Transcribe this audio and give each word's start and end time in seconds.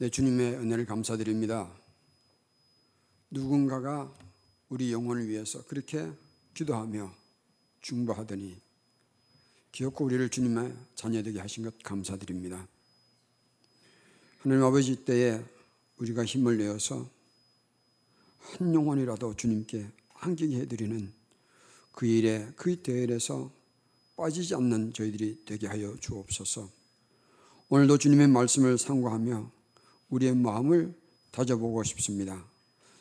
네, 0.00 0.08
주님의 0.08 0.54
은혜를 0.54 0.86
감사드립니다. 0.86 1.70
누군가가 3.30 4.10
우리 4.70 4.94
영혼을 4.94 5.28
위해서 5.28 5.62
그렇게 5.66 6.10
기도하며 6.54 7.14
중보하더니 7.82 8.56
기억고 9.72 10.06
우리를 10.06 10.26
주님의 10.30 10.74
자녀되게 10.94 11.38
하신 11.40 11.64
것 11.64 11.74
감사드립니다. 11.82 12.66
하나님 14.38 14.64
아버지 14.64 15.04
때에 15.04 15.38
우리가 15.98 16.24
힘을 16.24 16.56
내어서 16.56 17.06
한 18.38 18.72
영혼이라도 18.72 19.36
주님께 19.36 19.86
한기게 20.14 20.60
해드리는 20.60 21.12
그 21.92 22.06
일에 22.06 22.50
그 22.56 22.80
대열에서 22.80 23.52
빠지지 24.16 24.54
않는 24.54 24.94
저희들이 24.94 25.42
되게 25.44 25.66
하여 25.66 25.94
주옵소서. 26.00 26.70
오늘도 27.68 27.98
주님의 27.98 28.28
말씀을 28.28 28.78
상고하며 28.78 29.59
우리의 30.10 30.34
마음을 30.34 30.94
다져보고 31.30 31.82
싶습니다. 31.84 32.44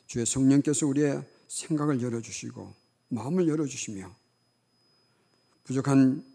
주의 0.07 0.25
성령께서 0.25 0.88
우리의 0.88 1.23
생각을 1.47 2.01
열어주시고 2.01 2.73
마음을 3.09 3.47
열어주시며 3.47 4.15
부족한 5.65 6.25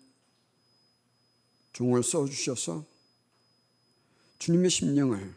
종을 1.72 2.02
써주셔서 2.02 2.84
주님의 4.38 4.70
심령을 4.70 5.34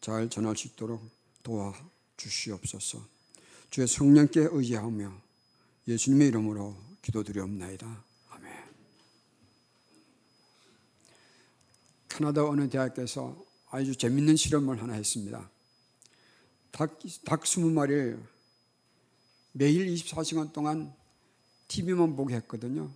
잘 0.00 0.28
전할 0.28 0.56
수 0.56 0.68
있도록 0.68 1.08
도와주시옵소서. 1.42 3.06
주의 3.70 3.86
성령께 3.86 4.48
의지하며 4.50 5.12
예수님의 5.88 6.28
이름으로 6.28 6.76
기도드리옵나이다. 7.00 8.04
아멘. 8.30 8.52
캐나다 12.08 12.44
어느 12.44 12.68
대학에서 12.68 13.51
아주 13.72 13.96
재밌는 13.96 14.36
실험을 14.36 14.82
하나 14.82 14.92
했습니다. 14.92 15.50
닭, 16.70 16.98
닭 17.24 17.40
20마리를 17.42 18.22
매일 19.52 19.86
24시간 19.94 20.52
동안 20.52 20.94
TV만 21.68 22.14
보게 22.14 22.34
했거든요. 22.36 22.92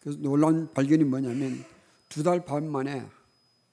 그래서 0.00 0.18
놀라운 0.18 0.70
발견이 0.74 1.04
뭐냐면 1.04 1.64
두 2.10 2.22
달 2.22 2.44
반 2.44 2.70
만에 2.70 3.08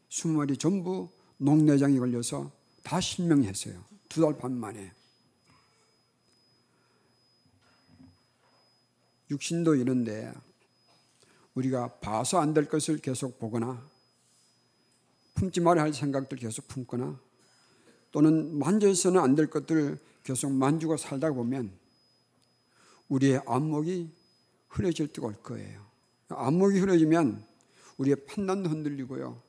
20마리 0.09 0.57
전부 0.57 1.09
녹내장이 1.37 1.99
걸려서 1.99 2.49
다 2.81 3.01
실명했어요. 3.01 3.83
두 4.07 4.21
달 4.21 4.37
반 4.37 4.53
만에. 4.53 4.93
육신도 9.29 9.75
이런데 9.75 10.33
우리가 11.55 11.99
봐서 11.99 12.39
안 12.39 12.53
될 12.53 12.69
것을 12.69 12.99
계속 12.99 13.37
보거나 13.37 13.88
품지 15.39 15.61
말아야 15.61 15.85
할 15.85 15.93
생각들 15.93 16.37
계속 16.37 16.67
품거나 16.67 17.17
또는 18.11 18.59
만져서는 18.59 19.21
안 19.21 19.35
될 19.35 19.49
것들을 19.49 19.97
계속 20.23 20.51
만지고 20.51 20.97
살다 20.97 21.31
보면 21.31 21.71
우리의 23.07 23.41
안목이 23.47 24.09
흐려질 24.67 25.07
때가 25.07 25.27
올 25.27 25.35
거예요. 25.41 25.85
안목이 26.27 26.79
흐려지면 26.79 27.41
우리의 27.97 28.17
판단도 28.27 28.69
흔들리고요. 28.69 29.41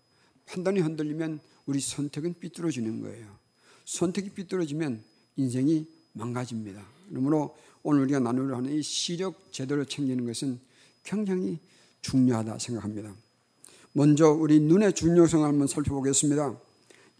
판단이 0.46 0.78
흔들리면 0.78 1.40
우리 1.66 1.80
선택은 1.80 2.38
삐뚤어지는 2.38 3.00
거예요. 3.00 3.36
선택이 3.84 4.30
삐뚤어지면 4.30 5.02
인생이 5.36 5.88
망가집니다. 6.12 6.86
그러므로 7.08 7.56
오늘 7.82 8.02
우리가 8.02 8.20
나누려 8.20 8.56
하는 8.56 8.72
이 8.72 8.80
시력 8.80 9.52
제대로 9.52 9.84
챙기는 9.84 10.24
것은 10.24 10.60
굉장히 11.02 11.58
중요하다 12.00 12.58
생각합니다. 12.60 13.12
먼저 13.92 14.30
우리 14.30 14.60
눈의 14.60 14.92
중요성을 14.92 15.46
한번 15.46 15.66
살펴보겠습니다. 15.66 16.56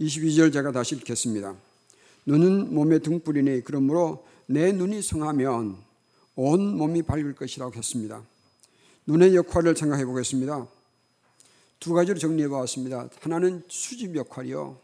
22절 0.01 0.53
제가 0.53 0.71
다시 0.71 0.95
읽겠습니다. 0.95 1.57
눈은 2.27 2.73
몸의 2.73 3.01
등불이니 3.01 3.63
그러므로 3.65 4.25
내 4.47 4.71
눈이 4.71 5.03
성하면 5.03 5.77
온 6.37 6.77
몸이 6.77 7.03
밝을 7.03 7.35
것이라고 7.35 7.75
했습니다. 7.75 8.23
눈의 9.07 9.35
역할을 9.35 9.77
생각해 9.77 10.05
보겠습니다. 10.05 10.69
두 11.81 11.93
가지로 11.93 12.19
정리해 12.19 12.49
보았습니다. 12.49 13.09
하나는 13.21 13.65
수집 13.67 14.15
역할이요. 14.15 14.79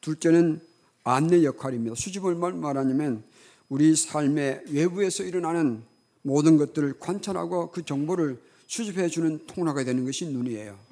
둘째는 0.00 0.60
안내 1.04 1.44
역할입니다. 1.44 1.94
수집을 1.94 2.34
말하냐면 2.34 3.22
우리 3.68 3.94
삶의 3.94 4.64
외부에서 4.70 5.22
일어나는 5.22 5.82
모든 6.22 6.56
것들을 6.56 6.98
관찰하고 6.98 7.70
그 7.70 7.84
정보를 7.84 8.40
수집해 8.66 9.08
주는 9.08 9.38
통로가 9.46 9.84
되는 9.84 10.04
것이 10.04 10.26
눈이에요. 10.26 10.87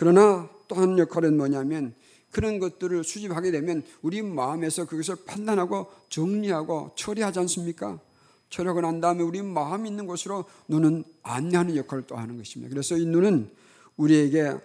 그러나 0.00 0.48
또 0.66 0.76
한 0.76 0.98
역할은 0.98 1.36
뭐냐면 1.36 1.94
그런 2.30 2.58
것들을 2.58 3.04
수집하게 3.04 3.50
되면 3.50 3.82
우리 4.00 4.22
마음에서 4.22 4.86
그것을 4.86 5.16
판단하고 5.26 5.92
정리하고 6.08 6.92
처리하지 6.96 7.40
않습니까? 7.40 8.00
처리하고 8.48 8.80
난 8.80 9.02
다음에 9.02 9.22
우리 9.22 9.42
마음 9.42 9.84
있는 9.84 10.06
곳으로 10.06 10.46
눈은 10.68 11.04
안내하는 11.22 11.76
역할을 11.76 12.06
또 12.06 12.16
하는 12.16 12.38
것입니다. 12.38 12.70
그래서 12.70 12.96
이 12.96 13.04
눈은 13.04 13.50
우리에게 13.98 14.56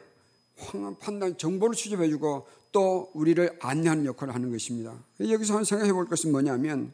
판단, 1.02 1.38
정보를 1.38 1.76
수집해주고 1.76 2.48
또 2.72 3.12
우리를 3.14 3.58
안내하는 3.60 4.06
역할을 4.06 4.34
하는 4.34 4.52
것입니다. 4.52 4.98
여기서 5.20 5.66
생각해 5.66 5.92
볼 5.92 6.08
것은 6.08 6.32
뭐냐면 6.32 6.94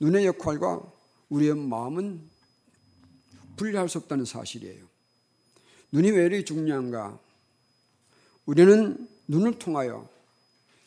눈의 0.00 0.26
역할과 0.26 0.82
우리의 1.28 1.54
마음은 1.54 2.22
분리할 3.56 3.88
수 3.88 3.98
없다는 3.98 4.24
사실이에요. 4.24 4.93
눈이 5.94 6.10
왜 6.10 6.26
이렇게 6.26 6.42
중요한가? 6.42 7.16
우리는 8.46 9.08
눈을 9.28 9.60
통하여 9.60 10.08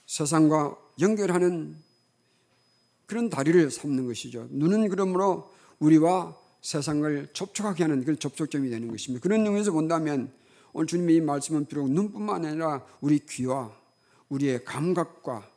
세상과 0.06 0.78
연결하는 1.00 1.78
그런 3.06 3.30
다리를 3.30 3.72
삼는 3.72 4.06
것이죠. 4.06 4.50
눈은 4.52 4.90
그러므로 4.90 5.50
우리와 5.80 6.36
세상을 6.62 7.30
접촉하게 7.32 7.86
하는 7.86 8.04
그 8.04 8.20
접촉점이 8.20 8.70
되는 8.70 8.90
것입니다. 8.90 9.24
그런 9.24 9.46
의미에서 9.46 9.72
본다면 9.72 10.30
오늘 10.74 10.88
주님의 10.88 11.16
이 11.16 11.22
말씀은 11.22 11.68
비록 11.68 11.90
눈뿐만 11.90 12.44
아니라 12.44 12.86
우리 13.00 13.26
귀와 13.26 13.72
우리의 14.28 14.66
감각과 14.66 15.50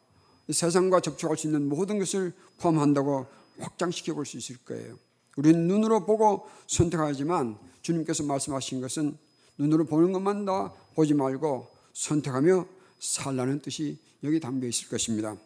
세상과 0.49 1.00
접촉할 1.00 1.37
수 1.37 1.49
있는 1.49 1.69
모든 1.69 1.99
것을 1.99 2.32
포함한다고 2.59 3.27
확장시켜 3.59 4.15
볼 4.15 4.25
수 4.25 4.37
있을 4.37 4.59
거예요. 4.59 4.97
우리는 5.37 5.67
눈으로 5.67 6.06
보고 6.06 6.49
선택하지만 6.69 7.59
주님께서 7.82 8.22
말씀하신 8.22 8.81
것은 8.81 9.19
눈으로 9.60 9.84
보는 9.84 10.12
것만 10.12 10.47
다 10.47 10.72
보지 10.94 11.12
말고 11.12 11.69
선택하며 11.93 12.66
살라는 12.98 13.60
뜻이 13.60 13.98
여기 14.25 14.41
담겨 14.41 14.66
있을 14.66 14.88
것입니다. 14.88 15.37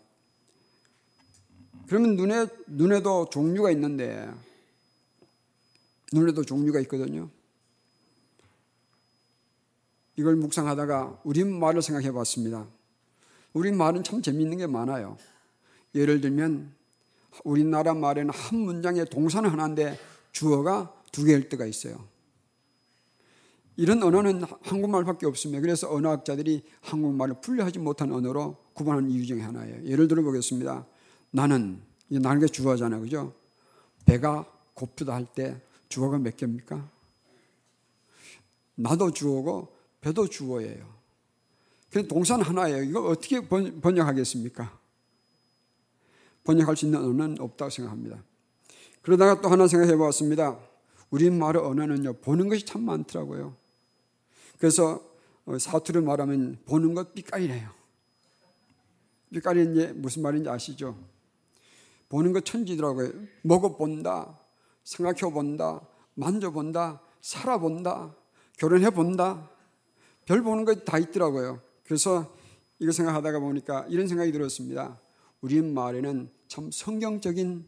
그러면 1.88 2.14
눈에, 2.16 2.47
눈에도 2.69 3.28
종류가 3.28 3.72
있는데, 3.72 4.32
눈에도 6.12 6.44
종류가 6.44 6.80
있거든요. 6.82 7.28
이걸 10.16 10.36
묵상하다가 10.36 11.22
우리말을 11.24 11.82
생각해 11.82 12.12
봤습니다. 12.12 12.66
우리말은 13.53 14.04
참 14.04 14.22
재미있는 14.22 14.58
게 14.58 14.66
많아요. 14.66 15.19
예를 15.94 16.20
들면, 16.20 16.72
우리나라 17.42 17.94
말에는 17.94 18.30
한 18.32 18.58
문장에 18.60 19.04
동사는 19.04 19.50
하나인데 19.50 19.98
주어가 20.30 20.94
두 21.10 21.24
개일 21.24 21.48
때가 21.48 21.66
있어요. 21.66 22.13
이런 23.76 24.02
언어는 24.02 24.44
한국말밖에 24.62 25.26
없습니다. 25.26 25.60
그래서 25.60 25.92
언어학자들이 25.92 26.62
한국말을 26.82 27.40
분리하지 27.40 27.80
못한 27.80 28.12
언어로 28.12 28.56
구분하는 28.72 29.10
이유 29.10 29.26
중에 29.26 29.40
하나예요. 29.40 29.84
예를 29.84 30.06
들어 30.06 30.22
보겠습니다. 30.22 30.86
나는, 31.30 31.80
나는 32.08 32.40
게 32.40 32.46
주어잖아요. 32.46 33.00
그죠? 33.00 33.34
배가 34.04 34.46
고프다 34.74 35.14
할 35.14 35.26
때 35.34 35.60
주어가 35.88 36.18
몇 36.18 36.36
개입니까? 36.36 36.88
나도 38.76 39.12
주어고 39.12 39.74
배도 40.00 40.28
주어예요. 40.28 40.92
그래서 41.91 42.08
동사는 42.08 42.44
하나예요. 42.44 42.82
이거 42.82 43.09
어떻게 43.09 43.41
번역하겠습니까? 43.48 44.78
번역할 46.42 46.77
수 46.77 46.84
있는 46.84 46.98
언어는 47.00 47.41
없다고 47.41 47.70
생각합니다. 47.70 48.22
그러다가 49.03 49.41
또 49.41 49.48
하나 49.48 49.66
생각해 49.66 49.97
보았습니다. 49.97 50.59
우리말의 51.10 51.62
언어는요, 51.62 52.15
보는 52.15 52.48
것이 52.48 52.66
참 52.66 52.82
많더라고요. 52.82 53.54
그래서 54.65 54.99
어, 55.45 55.59
사투를 55.59 56.01
말하면 56.01 56.57
보는 56.65 56.95
것 56.95 57.13
삐까리래요. 57.13 57.69
삐까리 59.31 59.71
이제 59.71 59.93
무슨 59.93 60.22
말인지 60.22 60.49
아시죠? 60.49 60.97
보는 62.09 62.33
것 62.33 62.47
천지더라고요. 62.47 63.13
먹어본다, 63.43 64.41
생각해본다, 64.83 65.87
만져본다, 66.15 67.03
살아본다, 67.21 68.16
결혼해본다. 68.57 69.51
별 70.25 70.43
보는 70.43 70.65
것 70.65 70.87
다 70.87 70.97
있더라고요. 70.97 71.61
그래서 71.84 72.34
이거 72.78 72.91
생각하다가 72.91 73.41
보니까 73.41 73.84
이런 73.91 74.09
생각이 74.09 74.33
들었습니다. 74.33 74.99
우리 75.43 75.61
말에는 75.61 76.31
참 76.49 76.71
성경적인 76.71 77.66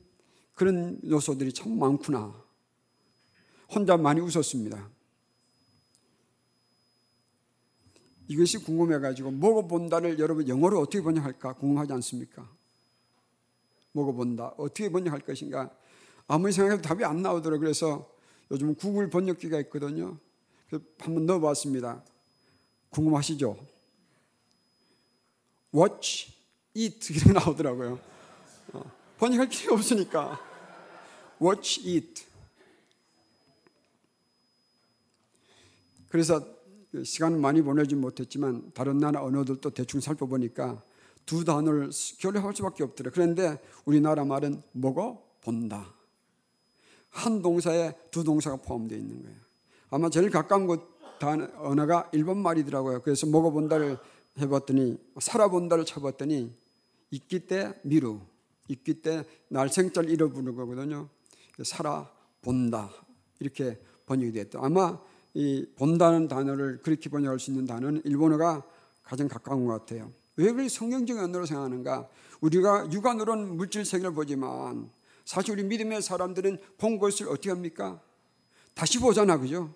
그런 0.54 0.98
요소들이 1.06 1.52
참 1.52 1.78
많구나. 1.78 2.42
혼자 3.68 3.98
많이 3.98 4.22
웃었습니다. 4.22 4.95
이것이 8.28 8.58
궁금해가지고 8.58 9.30
먹어본다를 9.32 10.18
여러분 10.18 10.48
영어로 10.48 10.80
어떻게 10.80 11.00
번역할까 11.02 11.54
궁금하지 11.54 11.92
않습니까? 11.94 12.48
먹어본다 13.92 14.54
어떻게 14.58 14.90
번역할 14.90 15.20
것인가 15.20 15.70
아무리 16.26 16.52
생각해도 16.52 16.82
답이 16.82 17.04
안 17.04 17.22
나오더라고요. 17.22 17.60
그래서 17.60 18.10
요즘 18.50 18.74
구글 18.74 19.08
번역기가 19.08 19.60
있거든요. 19.60 20.18
그래서 20.68 20.84
한번 20.98 21.26
넣어봤습니다. 21.26 22.02
궁금하시죠? 22.90 23.56
Watch, 25.74 26.32
eat 26.74 27.12
이렇게 27.12 27.32
나오더라고요. 27.32 27.98
어, 28.72 28.92
번역할 29.18 29.48
필요 29.48 29.74
없으니까 29.74 30.40
Watch, 31.40 31.80
eat. 31.86 32.24
그래서 36.08 36.55
시간 37.04 37.40
많이 37.40 37.62
보내지 37.62 37.94
못했지만 37.94 38.70
다른 38.74 38.98
나라 38.98 39.22
언어들도 39.22 39.70
대충 39.70 40.00
살펴보니까 40.00 40.82
두 41.24 41.44
단어를 41.44 41.90
결합할 42.18 42.54
수밖에 42.54 42.84
없더라. 42.84 43.10
그런데 43.12 43.58
우리나라 43.84 44.24
말은 44.24 44.62
먹어 44.72 45.22
본다. 45.40 45.92
한 47.10 47.42
동사에 47.42 47.94
두 48.10 48.22
동사가 48.22 48.56
포함되어 48.56 48.98
있는 48.98 49.22
거예요. 49.22 49.36
아마 49.90 50.10
제일 50.10 50.30
가까운 50.30 50.66
곳 50.66 50.96
언어가 51.58 52.08
일본 52.12 52.38
말이더라고요. 52.38 53.00
그래서 53.02 53.26
먹어본다를 53.26 53.98
해봤더니 54.38 54.98
살아본다를 55.18 55.84
쳐봤더니 55.86 56.54
있기 57.10 57.46
때 57.46 57.72
미루, 57.82 58.20
있기 58.68 59.00
때 59.00 59.24
날생자를 59.48 60.10
잃어부는 60.10 60.54
거거든요. 60.54 61.08
살아본다 61.62 62.90
이렇게 63.40 63.80
번역이 64.04 64.32
됐다. 64.32 64.60
아마 64.62 65.00
이 65.36 65.66
본다는 65.76 66.28
단어를 66.28 66.80
그렇게 66.82 67.10
번역할 67.10 67.38
수 67.38 67.50
있는 67.50 67.66
단어는 67.66 68.00
일본어가 68.06 68.64
가장 69.02 69.28
가까운 69.28 69.66
것 69.66 69.72
같아요. 69.72 70.10
왜 70.36 70.50
그렇게 70.50 70.66
성경적인 70.70 71.22
언어로 71.22 71.44
생각하는가? 71.44 72.08
우리가 72.40 72.90
육안으로는 72.90 73.54
물질 73.54 73.84
세계를 73.84 74.14
보지만 74.14 74.88
사실 75.26 75.52
우리 75.52 75.62
믿음의 75.64 76.00
사람들은 76.00 76.58
본 76.78 76.98
것을 76.98 77.28
어떻게 77.28 77.50
합니까? 77.50 78.00
다시 78.72 78.98
보잖아, 78.98 79.36
그죠? 79.36 79.74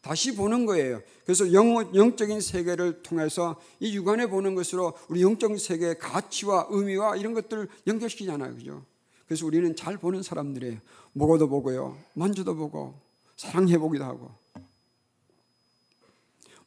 다시 0.00 0.36
보는 0.36 0.64
거예요. 0.64 1.02
그래서 1.24 1.52
영, 1.52 1.92
영적인 1.92 2.40
세계를 2.40 3.02
통해서 3.02 3.60
이 3.80 3.96
육안에 3.96 4.26
보는 4.26 4.54
것으로 4.54 4.96
우리 5.08 5.22
영적인 5.22 5.58
세계의 5.58 5.98
가치와 5.98 6.68
의미와 6.70 7.16
이런 7.16 7.34
것들을 7.34 7.66
연결시키잖아요, 7.88 8.54
그죠? 8.54 8.84
그래서 9.26 9.44
우리는 9.44 9.74
잘 9.74 9.98
보는 9.98 10.22
사람들이에요. 10.22 10.78
먹어도 11.14 11.48
보고요, 11.48 11.98
만져도 12.14 12.54
보고, 12.54 13.09
사랑해 13.40 13.78
보기도 13.78 14.04
하고 14.04 14.30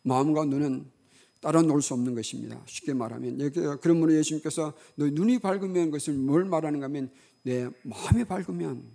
마음과 0.01 0.45
눈은 0.45 0.89
따라 1.39 1.61
놓을 1.61 1.83
수 1.83 1.93
없는 1.93 2.15
것입니다. 2.15 2.59
쉽게 2.65 2.95
말하면 2.95 3.51
그러므로 3.79 4.11
예수님께서 4.15 4.73
너 4.95 5.05
눈이 5.05 5.37
밝으면 5.37 5.91
것을 5.91 6.15
뭘 6.15 6.45
말하는가 6.45 6.85
하면 6.85 7.11
내 7.43 7.69
마음이 7.83 8.23
밝으면 8.23 8.89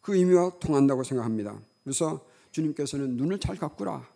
그 0.00 0.14
의미와 0.14 0.60
통한다고 0.60 1.02
생각합니다. 1.02 1.60
그래서 1.82 2.24
주님께서는 2.52 3.16
눈을 3.16 3.40
잘 3.40 3.56
가꾸라. 3.56 4.08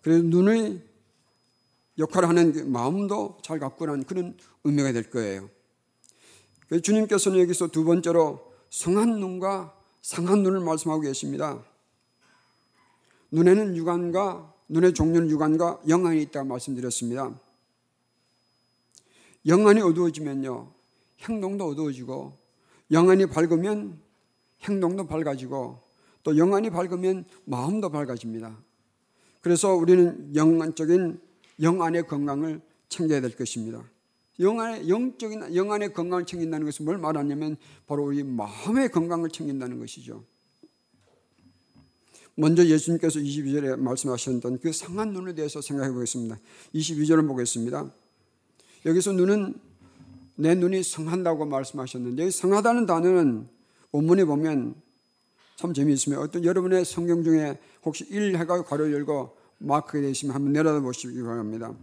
그래서 0.00 0.22
눈의 0.22 0.86
역할을 1.98 2.28
하는 2.28 2.52
그 2.52 2.60
마음도 2.60 3.38
잘 3.42 3.58
가꾸라는 3.58 4.04
그런 4.04 4.36
의미가 4.62 4.92
될 4.92 5.10
거예요. 5.10 5.50
주님께서는 6.80 7.40
여기서 7.40 7.68
두 7.68 7.82
번째로 7.82 8.52
성한 8.70 9.18
눈과 9.18 9.76
상한 10.00 10.44
눈을 10.44 10.60
말씀하고 10.60 11.00
계십니다. 11.00 11.64
눈에는 13.30 13.76
육안과 13.76 14.54
눈의 14.68 14.94
종류는 14.94 15.30
육안과 15.30 15.82
영안이 15.88 16.22
있다고 16.22 16.48
말씀드렸습니다. 16.48 17.34
영안이 19.46 19.80
어두워지면요 19.80 20.70
행동도 21.20 21.66
어두워지고 21.68 22.36
영안이 22.90 23.26
밝으면 23.26 23.98
행동도 24.62 25.06
밝아지고 25.06 25.80
또 26.22 26.36
영안이 26.36 26.70
밝으면 26.70 27.24
마음도 27.44 27.90
밝아집니다. 27.90 28.56
그래서 29.40 29.74
우리는 29.74 30.34
영안적인 30.34 31.20
영안의 31.62 32.06
건강을 32.06 32.60
챙겨야 32.88 33.20
될 33.20 33.34
것입니다. 33.36 33.82
영안의 34.38 34.88
영적인 34.88 35.54
영안의 35.54 35.92
건강을 35.92 36.24
챙긴다는 36.24 36.66
것은 36.66 36.84
뭘 36.84 36.98
말하냐면 36.98 37.56
바로 37.86 38.04
우리 38.04 38.22
마음의 38.22 38.90
건강을 38.90 39.30
챙긴다는 39.30 39.78
것이죠. 39.78 40.24
먼저 42.40 42.64
예수님께서 42.64 43.20
22절에 43.20 43.78
말씀하셨던 43.78 44.60
그 44.60 44.72
상한 44.72 45.12
눈에 45.12 45.34
대해서 45.34 45.60
생각해 45.60 45.92
보겠습니다. 45.92 46.38
22절을 46.74 47.28
보겠습니다. 47.28 47.92
여기서 48.86 49.12
눈은 49.12 49.54
내 50.36 50.54
눈이 50.54 50.82
성한다고 50.82 51.44
말씀하셨는데 51.44 52.22
여기 52.22 52.32
성하다는 52.32 52.86
단어는 52.86 53.46
원문에 53.92 54.24
보면 54.24 54.74
참 55.56 55.74
재미있습니다. 55.74 56.22
어떤 56.22 56.42
여러분의 56.42 56.86
성경 56.86 57.22
중에 57.22 57.58
혹시 57.84 58.06
1 58.08 58.38
해가 58.38 58.64
괄호 58.64 58.90
열고 58.90 59.36
마크가 59.58 60.08
있으면 60.08 60.34
한번 60.34 60.54
내려다 60.54 60.80
보시기 60.80 61.22
바랍니다. 61.22 61.74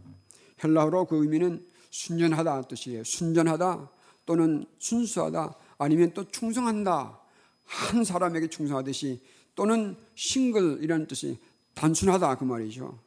헬라어로 0.64 1.06
그 1.06 1.22
의미는 1.22 1.64
순전하다 1.92 2.64
뜻이에요. 2.64 3.04
순전하다 3.04 3.92
또는 4.26 4.66
순수하다 4.80 5.54
아니면 5.78 6.14
또 6.16 6.28
충성한다. 6.28 7.20
한 7.64 8.04
사람에게 8.04 8.48
충성하듯이 8.48 9.22
또는 9.58 9.98
싱글이라는 10.14 11.08
뜻이 11.08 11.40
단순하다 11.74 12.36
그 12.36 12.44
말이죠. 12.46 12.98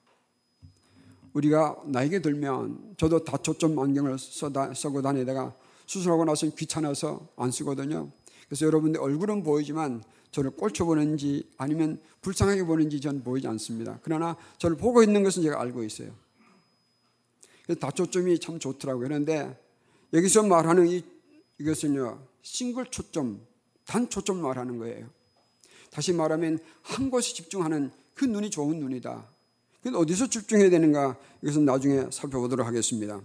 우리가 1.33 1.81
나이게 1.87 2.21
들면 2.21 2.97
저도 2.97 3.25
다초점 3.25 3.79
안경을 3.79 4.19
써다, 4.19 4.75
쓰고 4.75 5.01
다니다가 5.01 5.55
수술하고 5.87 6.25
나서 6.25 6.49
귀찮아서 6.51 7.29
안 7.37 7.53
쓰거든요. 7.53 8.11
그래서 8.49 8.67
여러분들 8.67 9.01
얼굴은 9.01 9.45
보이지만 9.45 10.03
저를 10.33 10.51
꼴초 10.51 10.87
보는지 10.87 11.49
아니면 11.57 12.01
불쌍하게 12.21 12.65
보는지 12.65 13.01
전 13.01 13.23
보이지 13.23 13.47
않습니다. 13.47 14.01
그러나 14.03 14.37
저를 14.59 14.77
보고 14.77 15.05
있는 15.05 15.23
것은 15.23 15.45
제가 15.45 15.61
알고 15.61 15.85
있어요. 15.85 16.11
그래서 17.63 17.79
다초점이 17.79 18.41
참 18.41 18.59
좋더라고요. 18.59 19.07
그런데 19.07 19.57
여기서 20.13 20.43
말하는 20.43 20.89
이, 20.89 21.05
이것은요, 21.61 22.21
싱글 22.43 22.87
초점, 22.87 23.41
단 23.87 24.09
초점 24.09 24.41
말하는 24.41 24.79
거예요. 24.79 25.20
다시 25.91 26.13
말하면 26.13 26.59
한 26.83 27.11
곳에 27.11 27.35
집중하는 27.35 27.91
그 28.15 28.25
눈이 28.25 28.51
좋은 28.51 28.79
눈이다. 28.79 29.27
그 29.83 29.97
어디서 29.97 30.29
집중해야 30.29 30.71
되는가? 30.71 31.19
이것은 31.43 31.65
나중에 31.65 32.07
살펴보도록 32.11 32.67
하겠습니다. 32.67 33.21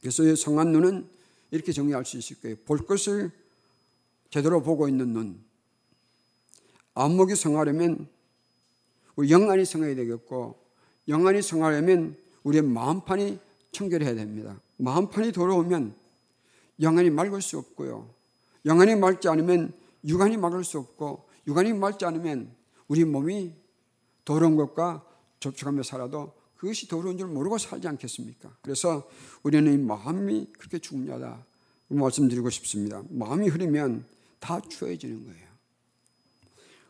그래서 0.00 0.34
성한 0.36 0.72
눈은 0.72 1.08
이렇게 1.50 1.72
정리할 1.72 2.04
수 2.04 2.16
있을 2.16 2.40
거예요. 2.40 2.56
볼 2.64 2.78
것을 2.86 3.30
제대로 4.30 4.62
보고 4.62 4.88
있는 4.88 5.12
눈. 5.12 5.40
안목이 6.94 7.36
성하려면 7.36 8.08
우리 9.16 9.30
영안이 9.30 9.64
성해야 9.64 9.94
되겠고, 9.94 10.58
영안이 11.08 11.42
성하려면 11.42 12.16
우리의 12.44 12.62
마음판이 12.62 13.38
청결해야 13.72 14.14
됩니다. 14.14 14.60
마음판이 14.76 15.32
더러우면 15.32 15.94
영안이 16.80 17.10
맑을 17.10 17.42
수 17.42 17.58
없고요. 17.58 18.08
영안이 18.64 18.96
맑지 18.96 19.28
않으면 19.28 19.72
육안이 20.04 20.36
맑을 20.36 20.64
수 20.64 20.78
없고, 20.78 21.25
육안이 21.46 21.72
맑지 21.74 22.04
않으면 22.04 22.54
우리 22.88 23.04
몸이 23.04 23.54
더러운 24.24 24.56
것과 24.56 25.04
접촉하며 25.40 25.82
살아도 25.82 26.34
그것이 26.56 26.88
더러운 26.88 27.18
줄 27.18 27.28
모르고 27.28 27.58
살지 27.58 27.86
않겠습니까? 27.86 28.56
그래서 28.62 29.08
우리는 29.42 29.72
이 29.72 29.76
마음이 29.76 30.52
그렇게 30.58 30.78
중요하다. 30.78 31.44
말씀드리고 31.88 32.50
싶습니다. 32.50 33.02
마음이 33.10 33.48
흐리면 33.48 34.04
다 34.40 34.60
추해지는 34.60 35.24
거예요. 35.24 35.46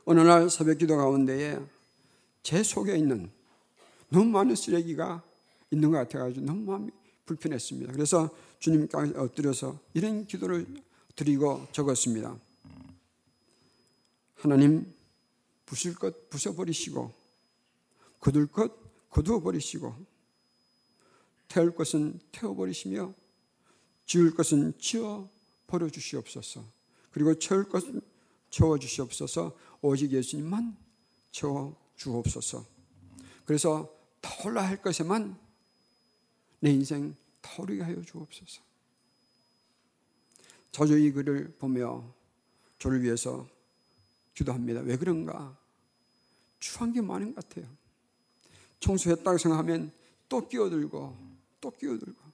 어느 0.05 0.21
날 0.21 0.49
새벽 0.49 0.79
기도 0.79 0.97
가운데에 0.97 1.59
제 2.43 2.63
속에 2.63 2.97
있는 2.97 3.31
너무 4.09 4.27
많은 4.27 4.55
쓰레기가 4.55 5.23
있는 5.71 5.91
것 5.91 5.99
같아가지고 5.99 6.47
너무 6.47 6.63
마음이 6.63 6.91
불편했습니다. 7.27 7.93
그래서 7.93 8.31
주님께 8.61 8.97
엎드려서 9.17 9.79
이런 9.95 10.27
기도를 10.27 10.67
드리고 11.17 11.67
적었습니다. 11.73 12.37
하나님 14.37 14.95
부술 15.65 15.95
것 15.95 16.31
부숴버리시고 16.31 17.13
거둘 18.21 18.47
것 18.47 18.87
거두어 19.11 19.41
버리시고 19.41 19.95
태울 21.49 21.75
것은 21.75 22.21
태워 22.33 22.55
버리시며 22.55 23.15
지을 24.05 24.35
것은 24.35 24.79
지어 24.79 25.29
버려 25.67 25.89
주시옵소서. 25.89 26.65
그리고 27.11 27.35
채울 27.39 27.69
것은 27.69 28.01
채워 28.51 28.79
주시옵소서. 28.79 29.57
오직 29.81 30.13
예수님만 30.13 30.77
채워 31.31 31.77
주옵소서. 31.97 32.65
그래서 33.45 33.93
타올라 34.21 34.67
할 34.67 34.83
것에만 34.83 35.39
내 36.61 36.71
인생 36.71 37.15
타오르게 37.41 37.83
하여 37.83 38.03
주옵소서. 38.03 38.63
이 40.99 41.11
글을 41.11 41.57
보며 41.59 42.05
저를 42.79 43.03
위해서 43.03 43.49
기도합니다. 44.37 44.83
왜 44.83 44.97
그런가? 44.97 45.57
추한 46.61 46.93
게 46.93 47.01
많은 47.01 47.35
것 47.35 47.49
같아요. 47.49 47.67
청소했다고 48.79 49.39
생각하면 49.39 49.91
또 50.29 50.47
끼어들고 50.47 51.17
또 51.61 51.71
끼어들고 51.71 52.27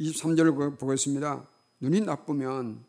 23절을 0.00 0.78
보겠습니다. 0.78 1.46
눈이 1.80 2.02
나쁘면 2.02 2.84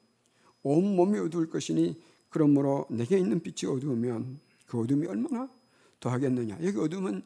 온 0.61 0.95
몸이 0.95 1.17
어두울 1.19 1.49
것이니 1.49 2.01
그러므로 2.29 2.85
내게 2.91 3.17
있는 3.17 3.41
빛이 3.41 3.71
어두우면 3.71 4.39
그 4.67 4.79
어둠이 4.79 5.07
얼마나 5.07 5.49
더하겠느냐. 5.99 6.59
여기 6.63 6.77
어둠은 6.77 7.23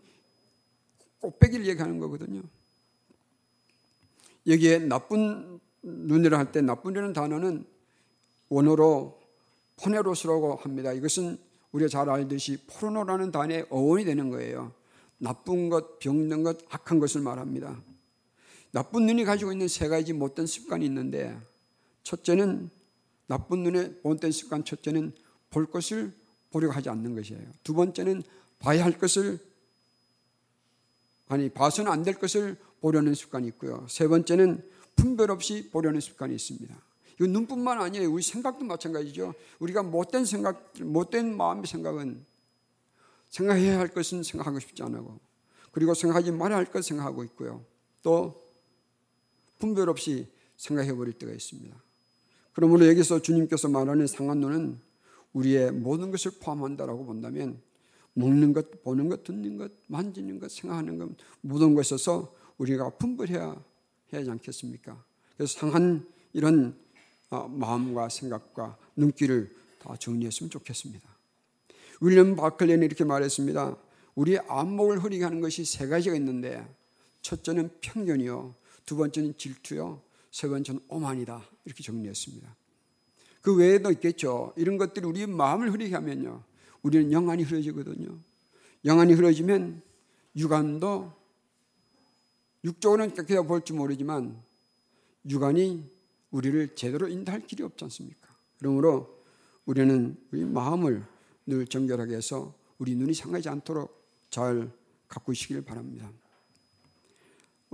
꽃배기를 1.19 1.67
얘기하는 1.67 1.99
거거든요. 1.99 2.41
여기에 4.47 4.79
나쁜 4.79 5.59
눈이라 5.81 6.37
할 6.37 6.51
때 6.51 6.61
나쁜이라는 6.61 7.11
단어는 7.11 7.72
원어로 8.49 9.19
포네로스라고 9.77 10.55
합니다. 10.55 10.93
이것은 10.93 11.37
우리가 11.71 11.89
잘 11.89 12.09
알듯이 12.09 12.57
포르노라는 12.67 13.31
단어의 13.31 13.65
어원이 13.69 14.05
되는 14.05 14.29
거예요. 14.29 14.71
나쁜 15.17 15.69
것, 15.69 15.99
병든 15.99 16.43
것, 16.43 16.59
악한 16.69 16.99
것을 16.99 17.21
말합니다. 17.21 17.81
나쁜 18.71 19.05
눈이 19.05 19.23
가지고 19.23 19.51
있는 19.51 19.67
세 19.67 19.87
가지 19.87 20.13
못된 20.13 20.45
습관이 20.45 20.85
있는데 20.85 21.37
첫째는 22.03 22.69
나쁜 23.27 23.63
눈의 23.63 23.99
못된 24.03 24.31
습관 24.31 24.63
첫째는 24.65 25.13
볼 25.49 25.65
것을 25.65 26.11
보려고 26.51 26.73
하지 26.73 26.89
않는 26.89 27.15
것이에요. 27.15 27.41
두 27.63 27.73
번째는 27.73 28.23
봐야 28.59 28.83
할 28.83 28.97
것을 28.97 29.39
아니 31.27 31.49
봐서는 31.49 31.91
안 31.91 32.03
될 32.03 32.15
것을 32.15 32.57
보려는 32.81 33.15
습관이 33.15 33.47
있고요. 33.47 33.87
세 33.89 34.07
번째는 34.07 34.61
분별 34.95 35.31
없이 35.31 35.69
보려는 35.71 36.01
습관이 36.01 36.35
있습니다. 36.35 36.75
이거 37.23 37.31
눈뿐만 37.31 37.81
아니에요. 37.81 38.11
우리 38.11 38.21
생각도 38.21 38.65
마찬가지죠. 38.65 39.33
우리가 39.59 39.81
못된 39.81 40.25
생각, 40.25 40.73
못된 40.81 41.37
마음의 41.37 41.65
생각은 41.67 42.25
생각해야 43.29 43.79
할 43.79 43.87
것은 43.87 44.23
생각하고 44.23 44.59
싶지 44.59 44.83
않고 44.83 45.19
그리고 45.71 45.93
생각하지 45.93 46.31
말아야 46.31 46.57
할 46.57 46.65
것 46.65 46.83
생각하고 46.83 47.23
있고요. 47.23 47.65
또 48.01 48.35
분별 49.57 49.89
없이 49.89 50.27
생각해 50.57 50.93
버릴 50.93 51.13
때가 51.13 51.31
있습니다. 51.31 51.81
그러므로 52.51 52.87
여기서 52.87 53.21
주님께서 53.21 53.69
말하는 53.69 54.05
상한 54.05 54.39
눈은 54.39 54.79
우리의 55.31 55.71
모든 55.71 56.11
것을 56.11 56.31
포함한다라고 56.41 57.05
본다면 57.05 57.59
먹는 58.13 58.53
것, 58.53 58.83
보는 58.83 59.07
것, 59.09 59.23
듣는 59.23 59.57
것, 59.57 59.71
만지는 59.87 60.39
것, 60.39 60.51
생각하는 60.51 60.97
것 60.99 61.09
모든 61.41 61.73
것에서 61.73 62.35
우리가 62.57 62.89
분별해야 62.97 63.63
해야 64.11 64.21
하지 64.21 64.29
않겠습니까? 64.29 65.03
그래서 65.37 65.57
상한 65.57 66.05
이런 66.33 66.77
어, 66.77 66.82
마음과 67.41 68.09
생각과 68.09 68.77
눈길을 68.95 69.53
다 69.79 69.95
정리했으면 69.97 70.49
좋겠습니다. 70.49 71.07
윌리엄 72.01 72.35
바클레는 72.35 72.85
이렇게 72.85 73.03
말했습니다. 73.03 73.77
우리의 74.15 74.43
안목을 74.47 75.03
흐리게 75.03 75.23
하는 75.23 75.41
것이 75.41 75.65
세 75.65 75.87
가지가 75.87 76.15
있는데 76.15 76.65
첫째는 77.21 77.69
편견이요, 77.81 78.53
두 78.85 78.95
번째는 78.97 79.37
질투요, 79.37 80.01
세 80.31 80.47
번째는 80.47 80.81
오만이다. 80.87 81.41
이렇게 81.65 81.83
정리했습니다. 81.83 82.55
그 83.41 83.55
외에도 83.55 83.91
있겠죠. 83.91 84.53
이런 84.55 84.77
것들이 84.77 85.05
우리 85.05 85.25
마음을 85.25 85.71
흐리게 85.71 85.95
하면요. 85.95 86.43
우리는 86.81 87.11
영안이 87.11 87.43
흐려지거든요. 87.43 88.17
영안이 88.85 89.13
흐려지면 89.13 89.81
육안도 90.35 91.13
육적으로는 92.63 93.13
깨끗해 93.13 93.41
볼지 93.41 93.73
모르지만 93.73 94.41
육안이 95.29 95.89
우리를 96.33 96.75
제대로 96.75 97.07
인도할 97.07 97.45
길이 97.47 97.63
없지 97.63 97.85
않습니까? 97.85 98.27
그러므로 98.59 99.23
우리는 99.65 100.17
우리 100.31 100.43
마음을 100.43 101.05
늘 101.45 101.67
정결하게 101.67 102.15
해서 102.15 102.53
우리 102.79 102.95
눈이 102.95 103.13
상하지 103.13 103.49
않도록 103.49 104.03
잘 104.29 104.69
있기를 105.31 105.61
바랍니다. 105.63 106.09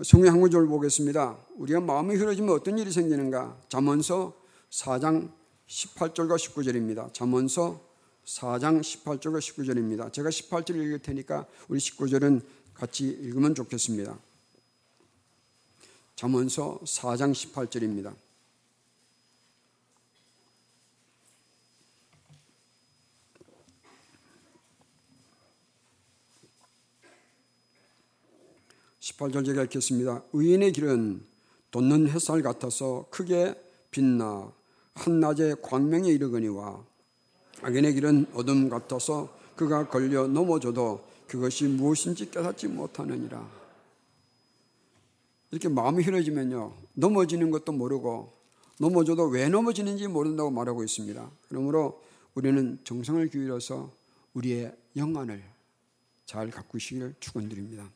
성경 0.04 0.34
한 0.34 0.42
구절 0.42 0.68
보겠습니다. 0.68 1.38
우리가 1.56 1.80
마음이 1.80 2.16
흐려지면 2.16 2.54
어떤 2.54 2.78
일이 2.78 2.92
생기는가? 2.92 3.58
잠언서 3.70 4.36
4장 4.70 5.32
18절과 5.68 6.36
19절입니다. 6.36 7.14
잠언서 7.14 7.82
4장 8.26 8.82
18절과 8.82 9.40
19절입니다. 9.40 10.12
제가 10.12 10.30
18절 10.30 10.76
읽을 10.76 11.00
테니까 11.00 11.48
우리 11.70 11.80
19절은 11.80 12.42
같이 12.74 13.08
읽으면 13.08 13.56
좋겠습니다. 13.56 14.18
잠언서 16.16 16.80
4장 16.84 17.32
18절입니다. 17.32 18.14
18절 29.10 29.46
제가 29.46 29.64
읽겠습니다. 29.64 30.24
의인의 30.34 30.72
길은 30.74 31.22
돋는 31.72 32.10
햇살 32.10 32.42
같아서 32.42 33.06
크게 33.10 33.56
빛나 33.92 34.52
한낮에 34.94 35.56
광명에 35.62 36.10
이르거니와 36.10 36.84
악인의 37.62 37.94
길은 37.94 38.28
어둠 38.34 38.70
같아서 38.70 39.30
그가 39.56 39.88
걸려 39.88 40.28
넘어져도 40.28 41.04
그것이 41.28 41.68
무엇인지 41.68 42.32
깨닫지 42.32 42.68
못하느니라. 42.68 43.60
이렇게 45.52 45.68
마음이 45.68 46.04
흐려지면요. 46.04 46.74
넘어지는 46.94 47.52
것도 47.52 47.72
모르고 47.72 48.32
넘어져도 48.80 49.28
왜 49.28 49.50
넘어지는지 49.50 50.08
모른다고 50.08 50.52
말하고 50.52 50.84
있습니다. 50.84 51.30
그러므로 51.50 52.02
우리는 52.36 52.80
정성을 52.84 53.28
기울여서 53.30 53.92
우리의 54.34 54.74
영안을 54.96 55.44
잘 56.26 56.50
가꾸시기를 56.50 57.16
축원드립니다. 57.20 57.90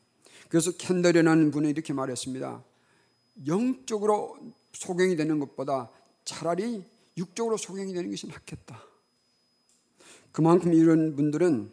그래서 0.48 0.72
캔들이라는 0.72 1.50
분이 1.50 1.70
이렇게 1.70 1.92
말했습니다. 1.92 2.62
영적으로 3.46 4.38
소경이 4.72 5.16
되는 5.16 5.38
것보다 5.38 5.90
차라리 6.24 6.84
육적으로 7.16 7.56
소경이 7.56 7.92
되는 7.92 8.10
것이 8.10 8.26
낫겠다. 8.26 8.82
그만큼 10.32 10.72
이런 10.72 11.14
분들은 11.16 11.70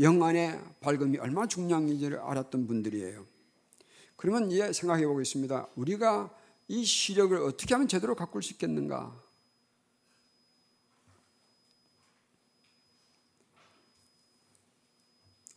영안의 0.00 0.60
밝음이 0.80 1.18
얼마나 1.18 1.46
중요한지를 1.46 2.18
알았던 2.18 2.66
분들이에요. 2.66 3.24
그러면 4.16 4.50
이제 4.50 4.72
생각해 4.72 5.06
보겠습니다. 5.06 5.68
우리가 5.76 6.30
이 6.68 6.84
시력을 6.84 7.36
어떻게 7.38 7.74
하면 7.74 7.88
제대로 7.88 8.14
가꿀 8.14 8.42
수 8.42 8.52
있겠는가? 8.52 9.18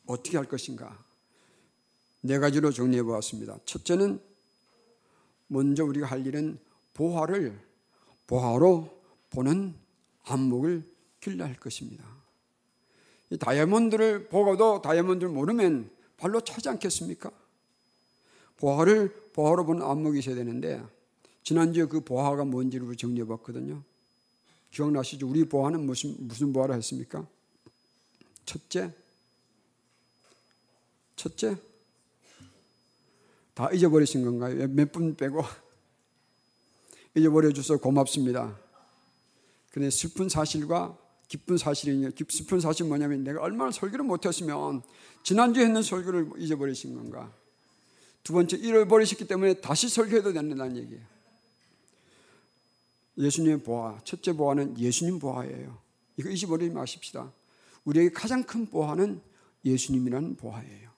어떻게 0.05 0.37
할 0.37 0.47
것인가? 0.47 1.03
네 2.25 2.39
가지로 2.39 2.71
정리해 2.71 3.03
보았습니다. 3.03 3.59
첫째는 3.65 4.17
먼저 5.47 5.83
우리가 5.83 6.07
할 6.07 6.25
일은 6.25 6.57
보화를 6.93 7.59
보화로 8.27 9.01
보는 9.29 9.75
안목을 10.23 10.89
길러야 11.19 11.49
할 11.49 11.59
것입니다. 11.59 12.05
이 13.29 13.37
다이아몬드를 13.37 14.29
보고도 14.29 14.81
다이아몬드를 14.81 15.33
모르면 15.33 15.91
발로 16.15 16.39
차지 16.39 16.69
않겠습니까? 16.69 17.29
보화를 18.55 19.31
보화로 19.33 19.65
보는 19.65 19.81
안목이 19.85 20.19
있어야 20.19 20.35
되는데 20.35 20.81
지난주에 21.43 21.85
그 21.85 21.99
보화가 21.99 22.45
뭔지를 22.45 22.95
정리해 22.95 23.27
봤거든요. 23.27 23.83
기억나시죠? 24.71 25.27
우리 25.27 25.43
보화는 25.43 25.85
무슨 25.85 26.15
무슨 26.19 26.53
보화라 26.53 26.75
했습니까? 26.75 27.27
첫째, 28.45 28.93
첫째 31.17 31.57
다 33.53 33.69
잊어버리신 33.71 34.23
건가요? 34.23 34.67
몇 34.69 34.91
분 34.91 35.15
빼고 35.15 35.43
잊어버려 37.15 37.51
주셔서 37.51 37.79
고맙습니다. 37.79 38.57
근데 39.71 39.89
슬픈 39.89 40.29
사실과 40.29 40.97
기쁜 41.27 41.57
사실이 41.57 42.11
슬픈 42.29 42.59
사실 42.59 42.85
뭐냐면 42.85 43.23
내가 43.23 43.41
얼마나 43.41 43.71
설교를 43.71 44.05
못했으면 44.05 44.83
지난주에 45.23 45.65
했는 45.65 45.81
설교를 45.81 46.29
잊어버리신 46.37 46.93
건가? 46.95 47.33
두 48.23 48.33
번째 48.33 48.57
잃어버리셨기 48.57 49.27
때문에 49.27 49.55
다시 49.55 49.89
설교해도 49.89 50.31
된다는 50.33 50.77
얘기예요. 50.77 51.01
예수님의 53.17 53.63
보화, 53.63 53.99
첫째 54.03 54.33
보화는 54.33 54.77
예수님 54.79 55.19
보화예요. 55.19 55.77
이거 56.17 56.29
잊어버리지 56.29 56.71
마십시다. 56.71 57.31
우리에게 57.85 58.11
가장 58.11 58.43
큰 58.43 58.65
보화는 58.67 59.21
예수님이라는 59.65 60.35
보화예요. 60.37 60.89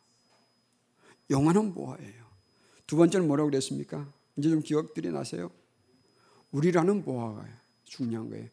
영원한 1.30 1.74
보화예요. 1.74 2.25
두 2.88 2.96
번째는 2.96 3.28
뭐라고 3.28 3.50
그랬습니까? 3.50 4.12
이제 4.38 4.50
좀 4.50 4.62
기억들이 4.62 5.12
나세요? 5.12 5.52
우리라는 6.52 7.04
보화가 7.04 7.48
중요한 7.86 8.30
거예요. 8.30 8.48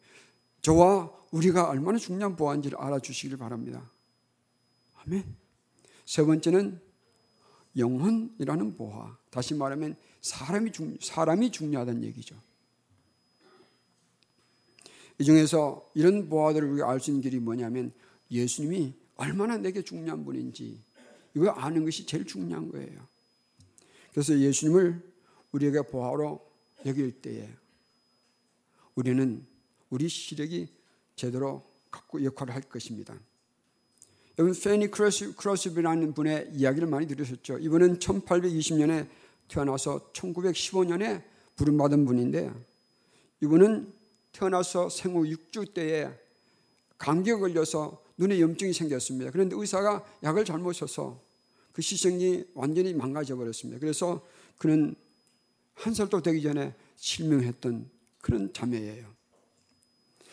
저와 0.61 1.11
우리가 1.31 1.69
얼마나 1.69 1.97
중요한 1.97 2.35
보화인지를 2.35 2.77
알아주시길 2.79 3.37
바랍니다. 3.37 3.91
아멘. 4.95 5.35
세 6.05 6.23
번째는 6.23 6.79
영혼이라는 7.77 8.75
보화. 8.75 9.17
다시 9.29 9.53
말하면 9.55 9.95
사람이 10.21 10.71
중, 10.71 10.97
사람이 11.01 11.51
중요하다는 11.51 12.03
얘기죠. 12.03 12.35
이 15.19 15.23
중에서 15.23 15.89
이런 15.93 16.29
보화들을 16.29 16.67
우리가 16.71 16.89
알 16.89 16.99
수 16.99 17.11
있는 17.11 17.21
길이 17.21 17.39
뭐냐면 17.39 17.91
예수님이 18.31 18.93
얼마나 19.15 19.57
내게 19.57 19.81
중요한 19.81 20.23
분인지 20.25 20.81
이거 21.35 21.49
아는 21.51 21.85
것이 21.85 22.05
제일 22.05 22.25
중요한 22.25 22.69
거예요. 22.71 23.07
그래서 24.13 24.37
예수님을 24.37 25.01
우리에게 25.51 25.81
보아로 25.81 26.39
여길 26.85 27.21
때에 27.21 27.49
우리는 28.95 29.45
우리 29.89 30.07
시력이 30.07 30.67
제대로 31.15 31.63
갖고 31.91 32.23
역할을 32.23 32.53
할 32.53 32.61
것입니다. 32.63 33.17
여러분 34.37 34.59
페니 34.59 34.89
크로스비라는 34.89 36.13
분의 36.13 36.51
이야기를 36.53 36.87
많이 36.87 37.07
들으셨죠. 37.07 37.59
이분은 37.59 37.99
1820년에 37.99 39.07
태어나서 39.47 40.11
1915년에 40.13 41.23
부름받은 41.55 42.05
분인데 42.05 42.51
이분은 43.41 43.93
태어나서 44.31 44.89
생후 44.89 45.23
6주 45.25 45.73
때에 45.73 46.09
감기에 46.97 47.35
걸려서 47.35 48.03
눈에 48.17 48.39
염증이 48.39 48.73
생겼습니다. 48.73 49.31
그런데 49.31 49.55
의사가 49.55 50.03
약을 50.23 50.45
잘못 50.45 50.73
써서 50.73 51.21
그 51.73 51.81
시선이 51.81 52.45
완전히 52.53 52.93
망가져 52.93 53.35
버렸습니다. 53.35 53.79
그래서 53.79 54.25
그는 54.57 54.95
한 55.73 55.93
살도 55.93 56.21
되기 56.21 56.41
전에 56.41 56.73
실명했던 56.95 57.89
그런 58.21 58.53
자매예요. 58.53 59.11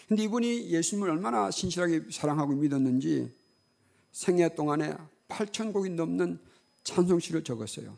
근데 0.07 0.25
이분이 0.25 0.69
예수님을 0.71 1.11
얼마나 1.11 1.51
신실하게 1.51 2.03
사랑하고 2.11 2.55
믿었는지 2.55 3.33
생애 4.13 4.55
동안에 4.55 4.95
8천 5.29 5.73
곡이 5.73 5.91
넘는 5.91 6.39
찬송시를 6.85 7.43
적었어요. 7.45 7.97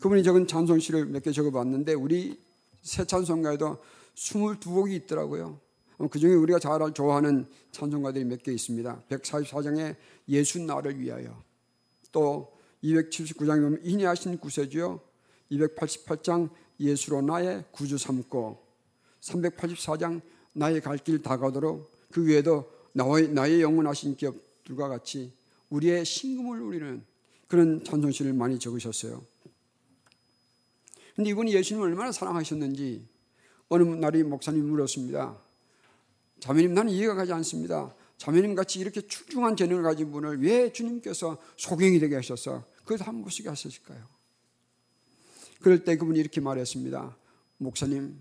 그분이 0.00 0.22
적은 0.22 0.46
찬송시를 0.46 1.06
몇 1.06 1.22
개 1.22 1.32
적어봤는데 1.32 1.94
우리 1.94 2.38
새 2.82 3.04
찬송가에도 3.04 3.78
22곡이 4.14 4.92
있더라고요. 5.02 5.60
그 6.10 6.18
중에 6.18 6.34
우리가 6.34 6.58
잘 6.58 6.80
좋아하는 6.92 7.46
찬송가들이 7.70 8.24
몇 8.24 8.42
개 8.42 8.52
있습니다. 8.52 9.04
144장에 9.08 9.96
예수 10.28 10.58
나를 10.60 10.98
위하여 11.00 11.42
또 12.12 12.52
279장에 12.84 13.62
보면 13.62 13.80
인내하신 13.82 14.38
구세주요 14.38 15.00
288장 15.50 16.50
예수로 16.78 17.22
나의 17.22 17.64
구주 17.72 17.98
삼고 17.98 18.62
384장 19.20 20.20
나의 20.52 20.80
갈 20.80 20.98
길 20.98 21.22
다가도록 21.22 21.90
그 22.10 22.24
외에도 22.26 22.70
나의, 22.92 23.28
나의 23.28 23.62
영원하신 23.62 24.16
기업들과 24.16 24.88
같이 24.88 25.32
우리의 25.70 26.04
신금을 26.04 26.58
누리는 26.58 27.02
그런 27.48 27.82
찬송시를 27.84 28.32
많이 28.34 28.58
적으셨어요. 28.58 29.22
근데 31.14 31.30
이분이 31.30 31.54
예수님을 31.54 31.88
얼마나 31.88 32.12
사랑하셨는지 32.12 33.06
어느 33.68 33.82
날이 33.82 34.22
목사님이 34.22 34.68
물었습니다. 34.68 35.38
자매님 36.40 36.74
나는 36.74 36.92
이해가 36.92 37.14
가지 37.14 37.32
않습니다. 37.32 37.94
자매님 38.22 38.54
같이 38.54 38.78
이렇게 38.78 39.00
출중한 39.00 39.56
재능을 39.56 39.82
가진 39.82 40.12
분을 40.12 40.40
왜 40.40 40.72
주님께서 40.72 41.38
소경이 41.56 41.98
되게 41.98 42.14
하셔서 42.14 42.64
그것을 42.84 43.08
한 43.08 43.20
번씩 43.20 43.48
하셨을까요? 43.48 44.06
그럴 45.60 45.82
때 45.82 45.96
그분이 45.96 46.20
이렇게 46.20 46.40
말했습니다. 46.40 47.16
목사님, 47.58 48.16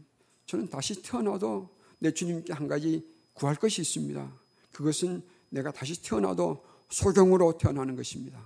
저는 0.47 0.71
다시 0.71 1.03
태어나도 1.03 1.69
내 1.99 2.11
주님께 2.11 2.51
한 2.51 2.67
가지 2.67 3.07
구할 3.33 3.55
것이 3.55 3.81
있습니다. 3.81 4.33
그것은 4.71 5.21
내가 5.49 5.71
다시 5.71 6.01
태어나도 6.01 6.65
소경으로 6.89 7.59
태어나는 7.59 7.95
것입니다. 7.95 8.43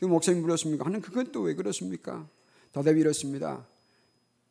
그 0.00 0.06
목사님 0.06 0.42
물었습니까? 0.42 0.84
하는 0.84 1.00
그건 1.00 1.30
또 1.30 1.42
왜 1.42 1.54
그렇습니까? 1.54 2.28
대답이 2.72 2.98
이렇습니다. 2.98 3.64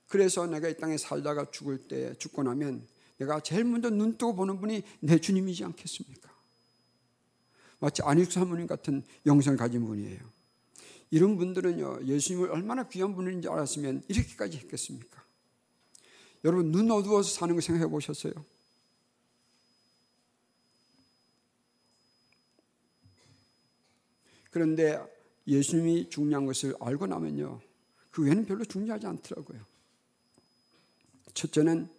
그래서 0.07 0.47
내가 0.47 0.69
이 0.69 0.77
땅에 0.77 0.97
살다가 0.97 1.51
죽을 1.51 1.89
때 1.89 2.15
죽고 2.19 2.43
나면 2.43 2.87
내가 3.17 3.39
제일 3.39 3.63
먼저 3.63 3.89
눈 3.89 4.17
뜨고 4.17 4.35
보는 4.35 4.59
분이 4.59 4.83
내 4.99 5.17
주님이지 5.17 5.63
않겠습니까? 5.63 6.33
마치 7.79 8.01
안익수 8.01 8.33
사모님 8.33 8.67
같은 8.67 9.03
영성을 9.25 9.57
가진 9.57 9.85
분이에요. 9.85 10.19
이런 11.11 11.37
분들은요, 11.37 12.05
예수님을 12.05 12.51
얼마나 12.51 12.87
귀한 12.89 13.15
분인지 13.15 13.47
알았으면 13.47 14.03
이렇게까지 14.07 14.57
했겠습니까? 14.57 15.23
여러분, 16.43 16.71
눈 16.71 16.91
어두워서 16.91 17.33
사는 17.33 17.53
거 17.55 17.61
생각해 17.61 17.89
보셨어요? 17.89 18.33
그런데 24.49 24.99
예수님이 25.47 26.09
중요한 26.09 26.45
것을 26.45 26.75
알고 26.79 27.07
나면요, 27.07 27.61
그 28.09 28.23
외에는 28.23 28.45
별로 28.45 28.63
중요하지 28.65 29.05
않더라고요. 29.05 29.59
첫째는 31.33 31.89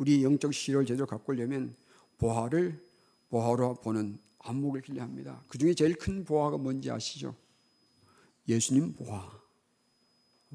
우리 0.00 0.24
영적 0.24 0.54
시를 0.54 0.86
제대로 0.86 1.06
오려면 1.26 1.76
보화를 2.16 2.82
보화로 3.28 3.74
보는 3.82 4.18
안목을 4.38 4.80
길러야 4.80 5.02
합니다. 5.02 5.44
그 5.46 5.58
중에 5.58 5.74
제일 5.74 5.94
큰 5.94 6.24
보화가 6.24 6.56
뭔지 6.56 6.90
아시죠? 6.90 7.36
예수님 8.48 8.94
보화. 8.94 9.30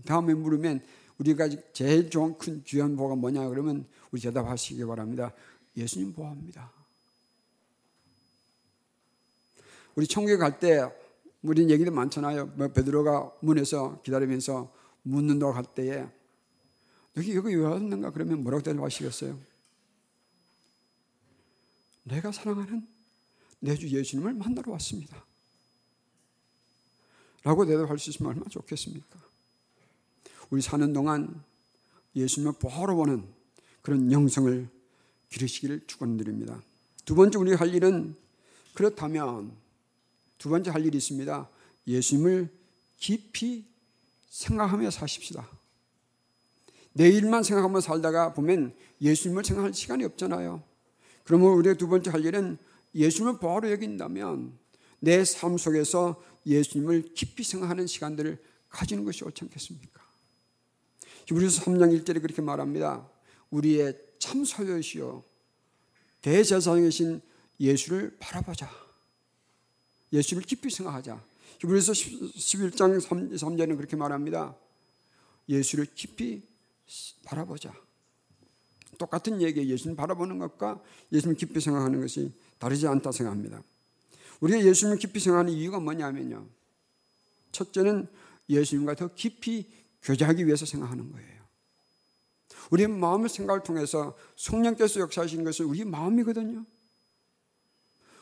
다음에 0.04 0.34
물으면 0.34 0.84
우리가 1.20 1.48
제일 1.74 2.10
좋은 2.10 2.36
큰 2.40 2.64
귀한 2.64 2.96
보화가 2.96 3.18
뭐냐 3.18 3.48
그러면 3.50 3.86
우리 4.10 4.20
대답하시기 4.20 4.84
바랍니다. 4.84 5.32
예수님 5.78 6.12
보화입니다. 6.14 6.72
우리 9.94 10.08
천국에 10.08 10.38
갈 10.38 10.60
때 10.60 10.90
우리 11.44 11.70
얘기도 11.70 11.92
많잖아요. 11.92 12.48
뭐 12.56 12.68
베드로가 12.70 13.32
문에서 13.42 14.02
기다리면서 14.02 14.74
묻는다고 15.04 15.52
할 15.52 15.64
때에 15.64 16.08
여기 17.18 17.36
여기 17.36 17.56
왜 17.56 17.64
왔는가 17.64 18.12
그러면 18.12 18.44
뭐라고 18.44 18.64
대답하시겠어요? 18.64 19.40
내가 22.04 22.32
사랑하는 22.32 22.88
내 23.60 23.76
주 23.76 23.90
예수님을 23.90 24.34
만나러 24.34 24.72
왔습니다. 24.74 25.26
라고 27.44 27.66
대답할 27.66 27.98
수 27.98 28.10
있으면 28.12 28.32
얼마나 28.32 28.50
좋겠습니까? 28.50 29.20
우리 30.50 30.62
사는 30.62 30.92
동안 30.94 31.44
예수님을 32.16 32.54
보러 32.60 32.96
보는 32.96 33.28
그런 33.82 34.12
영성을 34.12 34.68
기르시기를 35.30 35.88
축원드립니다. 35.88 36.62
두 37.06 37.16
번째 37.16 37.38
우리가 37.40 37.58
할 37.60 37.74
일은 37.74 38.16
그렇다면 38.74 39.52
두 40.38 40.50
번째 40.50 40.72
할 40.72 40.86
일이 40.86 40.98
있습니다. 40.98 41.50
예수님을 41.88 42.52
깊이 42.98 43.66
생각하며 44.30 44.92
사십시다. 44.92 45.50
내 46.98 47.10
일만 47.10 47.44
생각하며 47.44 47.82
살다가 47.82 48.34
보면 48.34 48.74
예수님을 49.02 49.44
생각할 49.44 49.74
시간이 49.74 50.06
없잖아요. 50.06 50.64
그러면 51.26 51.50
우리가 51.50 51.76
두 51.76 51.90
번째 51.90 52.10
할 52.10 52.24
일은 52.24 52.58
예수님을 52.96 53.40
보아로 53.40 53.70
여긴다면 53.70 54.58
내 55.02 55.22
삶 55.24 55.58
속에서 55.58 56.24
예수님을 56.46 57.14
깊이 57.14 57.44
생각하는 57.44 57.86
시간들을 57.86 58.42
가지는 58.70 59.04
것이 59.04 59.26
옳지 59.26 59.44
않겠습니까? 59.44 60.02
히브리서 61.26 61.66
3장 61.66 62.02
1절에 62.02 62.22
그렇게 62.22 62.42
말합니다. 62.42 63.06
우리의 63.50 64.00
참 64.18 64.46
소유시요 64.46 65.22
대제사장이신 66.22 67.22
예수를 67.60 68.16
바라보자. 68.20 68.70
예수를 70.14 70.44
깊이 70.44 70.70
생각하자. 70.70 71.22
히브리서 71.60 71.92
11장 71.92 73.02
3 73.38 73.58
절은 73.58 73.76
그렇게 73.76 73.98
말합니다. 73.98 74.56
예수를 75.50 75.88
깊이 75.94 76.55
바라보자. 77.26 77.74
똑같은 78.98 79.42
얘기에 79.42 79.68
예수님 79.68 79.96
바라보는 79.96 80.40
것과 80.40 80.82
예수님 81.12 81.36
깊이 81.38 81.60
생각하는 81.60 82.00
것이 82.02 82.34
다르지 82.58 82.88
않다 82.88 83.12
생각합니다. 83.12 83.62
우리가 84.40 84.64
예수님을 84.64 85.00
깊이 85.00 85.20
생각하는 85.20 85.54
이유가 85.54 85.80
뭐냐면요. 85.80 86.48
첫째는 87.52 88.08
예수님과 88.50 88.96
더 88.96 89.14
깊이 89.14 89.72
교제하기 90.02 90.46
위해서 90.46 90.66
생각하는 90.66 91.12
거예요. 91.12 91.36
우리 92.72 92.88
마음의 92.88 93.30
생각을 93.30 93.64
통해서 93.64 94.18
성령께서 94.36 95.00
역사하시는 95.00 95.44
것은 95.44 95.66
우리 95.66 95.84
마음이거든요. 95.84 96.66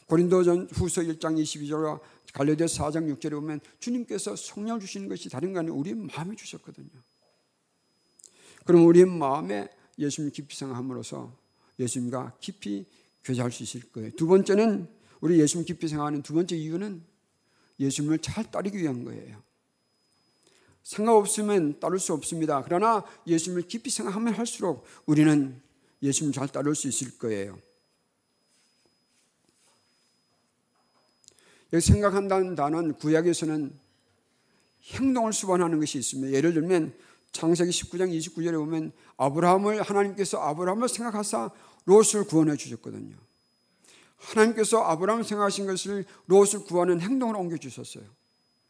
고린도전 0.07 0.69
후서 0.73 1.01
1장 1.01 1.41
22절과 1.41 1.99
갈라디아 2.33 2.67
4장 2.67 3.15
6절에 3.15 3.31
보면 3.31 3.61
주님께서 3.79 4.35
성령 4.35 4.79
주시는 4.79 5.07
것이 5.07 5.29
다른 5.29 5.53
거 5.53 5.59
아니고 5.59 5.77
우리 5.77 5.93
마음에 5.93 6.35
주셨거든요. 6.35 6.89
그럼 8.65 8.85
우리 8.85 9.03
마음에 9.05 9.69
예수님 9.97 10.31
깊이 10.31 10.55
생각함으로써 10.55 11.35
예수님과 11.79 12.37
깊이 12.39 12.85
교제할 13.23 13.51
수 13.51 13.63
있을 13.63 13.81
거예요. 13.91 14.11
두 14.11 14.27
번째는 14.27 14.87
우리 15.21 15.39
예수님 15.39 15.65
깊이 15.65 15.87
생각하는 15.87 16.21
두 16.21 16.33
번째 16.33 16.55
이유는 16.55 17.03
예수님을 17.79 18.19
잘 18.19 18.49
따르기 18.49 18.77
위한 18.77 19.03
거예요. 19.03 19.41
생각 20.83 21.15
없으면 21.15 21.79
따를 21.79 21.97
수 21.97 22.13
없습니다. 22.13 22.61
그러나 22.63 23.03
예수님을 23.25 23.67
깊이 23.67 23.89
생각하면 23.89 24.33
할수록 24.33 24.85
우리는 25.05 25.61
예수님 26.01 26.33
잘 26.33 26.49
따를 26.49 26.75
수 26.75 26.87
있을 26.89 27.17
거예요. 27.17 27.57
여기 31.71 31.83
생각한다는 31.83 32.55
단어는 32.55 32.93
구약에서는 32.95 33.79
행동을 34.91 35.33
수반하는 35.33 35.79
것이 35.79 35.97
있습니다. 35.97 36.33
예를 36.33 36.53
들면 36.53 36.93
창세기 37.33 37.71
19장 37.71 38.15
29절에 38.17 38.53
보면 38.53 38.93
아브라함을 39.17 39.81
하나님께서 39.81 40.37
아브라함을 40.37 40.87
생각하사 40.87 41.51
롯을 41.85 42.25
구원해 42.27 42.55
주셨거든요. 42.55 43.15
하나님께서 44.17 44.81
아브라함을 44.83 45.25
생각하신 45.25 45.65
것을 45.65 46.05
롯을 46.27 46.63
구하는 46.65 47.01
행동으로 47.01 47.39
옮겨 47.39 47.57
주셨어요. 47.57 48.03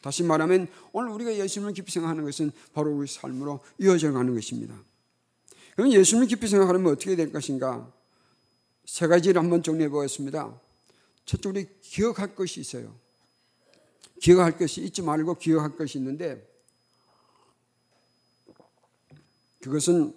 다시 0.02 0.24
말하면 0.24 0.68
오늘 0.92 1.12
우리가 1.12 1.36
예수님을 1.36 1.74
깊이 1.74 1.92
생각하는 1.92 2.24
것은 2.24 2.52
바로 2.74 2.92
우리 2.92 3.08
삶으로 3.08 3.60
이어져 3.80 4.12
가는 4.12 4.34
것입니다. 4.34 4.76
그럼 5.76 5.92
예수님을 5.92 6.28
깊이 6.28 6.48
생각하면 6.48 6.92
어떻게 6.92 7.16
될 7.16 7.32
것인가? 7.32 7.92
세 8.86 9.08
가지를 9.08 9.42
한번 9.42 9.62
정리해 9.62 9.90
보겠습니다. 9.90 10.60
첫째, 11.26 11.50
우리 11.50 11.68
기억할 11.82 12.36
것이 12.36 12.60
있어요. 12.60 12.96
기억할 14.22 14.58
것이 14.58 14.82
잊지 14.82 15.02
말고 15.02 15.36
기억할 15.36 15.76
것이 15.76 15.98
있는데 15.98 16.53
그것은 19.64 20.14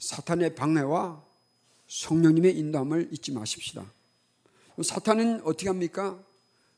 사탄의 0.00 0.56
방해와 0.56 1.22
성령님의 1.86 2.58
인도함을 2.58 3.10
잊지 3.12 3.30
마십시다. 3.32 3.84
사탄은 4.82 5.42
어떻게 5.44 5.68
합니까? 5.68 6.18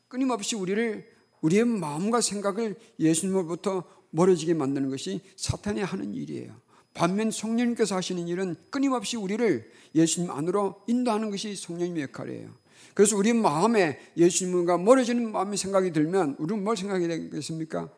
끊임없이 0.07 0.55
우리를 0.55 1.11
우리의 1.41 1.65
마음과 1.65 2.21
생각을 2.21 2.75
예수님으로부터 2.99 3.83
멀어지게 4.11 4.53
만드는 4.53 4.91
것이 4.91 5.21
사탄이 5.37 5.81
하는 5.81 6.13
일이에요. 6.13 6.55
반면 6.93 7.31
성령님께서 7.31 7.95
하시는 7.95 8.27
일은 8.27 8.55
끊임없이 8.69 9.17
우리를 9.17 9.71
예수님 9.95 10.29
안으로 10.29 10.83
인도하는 10.85 11.31
것이 11.31 11.55
성령님의 11.55 12.03
역할이에요. 12.03 12.51
그래서 12.93 13.17
우리 13.17 13.33
마음에 13.33 13.99
예수님과 14.17 14.77
멀어지는 14.77 15.31
마음의 15.31 15.57
생각이 15.57 15.93
들면 15.93 16.35
우리는 16.37 16.63
뭘 16.63 16.77
생각이 16.77 17.07
되겠습니까? 17.07 17.89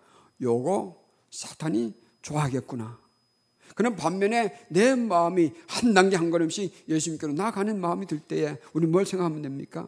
요거 0.42 1.04
사탄이 1.32 2.03
좋아하겠구나. 2.24 2.98
그런 3.76 3.96
반면에 3.96 4.66
내 4.70 4.96
마음이 4.96 5.52
한 5.68 5.94
단계 5.94 6.16
한 6.16 6.30
걸음씩 6.30 6.86
예수님께로 6.90 7.34
나가는 7.34 7.80
마음이 7.80 8.08
들 8.08 8.20
때에 8.20 8.58
우리 8.74 8.88
뭘 8.88 9.06
생각하면 9.06 9.42
됩니까? 9.42 9.88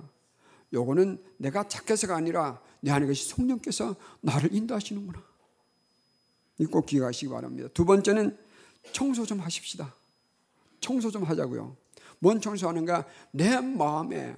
요거는 0.74 1.24
내가 1.38 1.67
착해서가 1.67 2.15
아니라 2.15 2.62
내 2.82 2.91
안에 2.91 3.06
것이 3.08 3.28
성령께서 3.30 3.95
나를 4.21 4.54
인도하시는구나. 4.54 5.24
꼭 6.71 6.86
기억하시기 6.86 7.30
바랍니다. 7.30 7.69
두 7.74 7.86
번째는 7.86 8.38
청소 8.91 9.26
좀 9.26 9.39
하십시다. 9.39 9.93
청소 10.80 11.12
좀 11.12 11.24
하자고요. 11.24 11.76
뭔 12.19 12.39
청소하는가? 12.39 13.06
내 13.32 13.60
마음에 13.60 14.36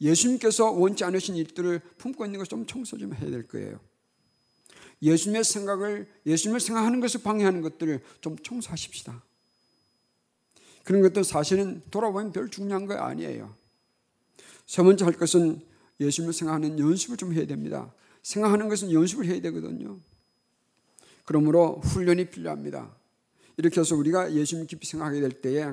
예수님께서 0.00 0.70
원치 0.70 1.04
않으신 1.04 1.34
일들을 1.36 1.80
품고 1.98 2.24
있는 2.24 2.38
것을 2.38 2.50
좀 2.50 2.66
청소 2.66 2.98
좀 2.98 3.14
해야 3.14 3.30
될 3.30 3.46
거예요. 3.48 3.80
예수님의 5.02 5.44
생각을, 5.44 6.08
예수님을 6.26 6.60
생각하는 6.60 7.00
것을 7.00 7.22
방해하는 7.22 7.62
것들을 7.62 8.02
좀 8.20 8.36
청소하십시다. 8.38 9.22
그런 10.84 11.02
것도 11.02 11.22
사실은 11.22 11.82
돌아보면 11.90 12.32
별 12.32 12.48
중요한 12.48 12.86
거 12.86 12.94
아니에요. 12.94 13.54
세 14.66 14.82
번째 14.82 15.04
할 15.04 15.14
것은 15.14 15.60
예수님을 16.00 16.32
생각하는 16.32 16.78
연습을 16.78 17.16
좀 17.16 17.32
해야 17.32 17.46
됩니다. 17.46 17.92
생각하는 18.22 18.68
것은 18.68 18.92
연습을 18.92 19.26
해야 19.26 19.40
되거든요. 19.40 20.00
그러므로 21.24 21.80
훈련이 21.80 22.30
필요합니다. 22.30 22.94
이렇게 23.56 23.80
해서 23.80 23.96
우리가 23.96 24.32
예수님 24.32 24.66
깊이 24.66 24.86
생각하게 24.86 25.20
될 25.20 25.30
때에 25.32 25.72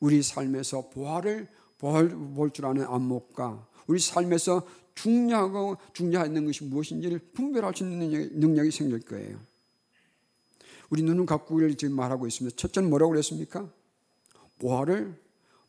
우리 0.00 0.22
삶에서 0.22 0.90
보화를 0.90 1.48
볼 1.78 2.50
줄 2.52 2.66
아는 2.66 2.84
안목과 2.84 3.68
우리 3.86 4.00
삶에서 4.00 4.66
중요하고 4.96 5.76
않는 6.22 6.46
것이 6.46 6.64
무엇인지를 6.64 7.20
분별할 7.32 7.74
수 7.76 7.84
있는 7.84 8.10
능력이 8.40 8.72
생길 8.72 9.00
거예요. 9.00 9.40
우리 10.90 11.02
눈은 11.02 11.26
갖고 11.26 11.54
지금 11.76 11.94
말하고 11.94 12.26
있습니다. 12.26 12.56
첫째는 12.56 12.90
뭐라고 12.90 13.12
그랬습니까? 13.12 13.70
보화를 14.58 15.20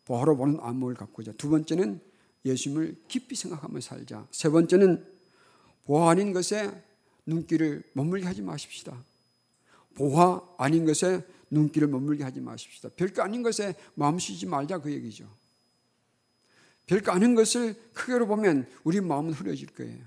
보화로 0.06 0.38
보는 0.38 0.60
안목을 0.62 0.96
갖고자. 0.96 1.34
두 1.34 1.50
번째는 1.50 2.00
예수님을 2.46 2.96
깊이 3.08 3.36
생각하며 3.36 3.82
살자. 3.82 4.26
세 4.32 4.50
번째는 4.50 5.06
보화 5.86 6.12
아닌 6.12 6.32
것에 6.34 6.72
눈길을 7.26 7.84
머물게 7.94 8.26
하지 8.26 8.42
마십시다. 8.42 9.04
보화 9.96 10.42
아닌 10.58 10.86
것에 10.86 11.26
눈길을 11.50 11.90
머물게 11.90 12.24
하지 12.24 12.40
마십시다. 12.40 12.90
별거 12.96 13.22
아닌 13.22 13.44
것에 13.44 13.76
마음 13.96 14.18
쉬지 14.20 14.46
말자 14.46 14.80
그 14.80 14.92
얘기죠. 14.92 15.28
별거 16.88 17.12
아닌 17.12 17.36
것을 17.36 17.76
크게로 17.94 18.28
보면 18.28 18.68
우리 18.84 19.02
마음은 19.02 19.34
흐려질 19.34 19.68
거예요. 19.68 20.04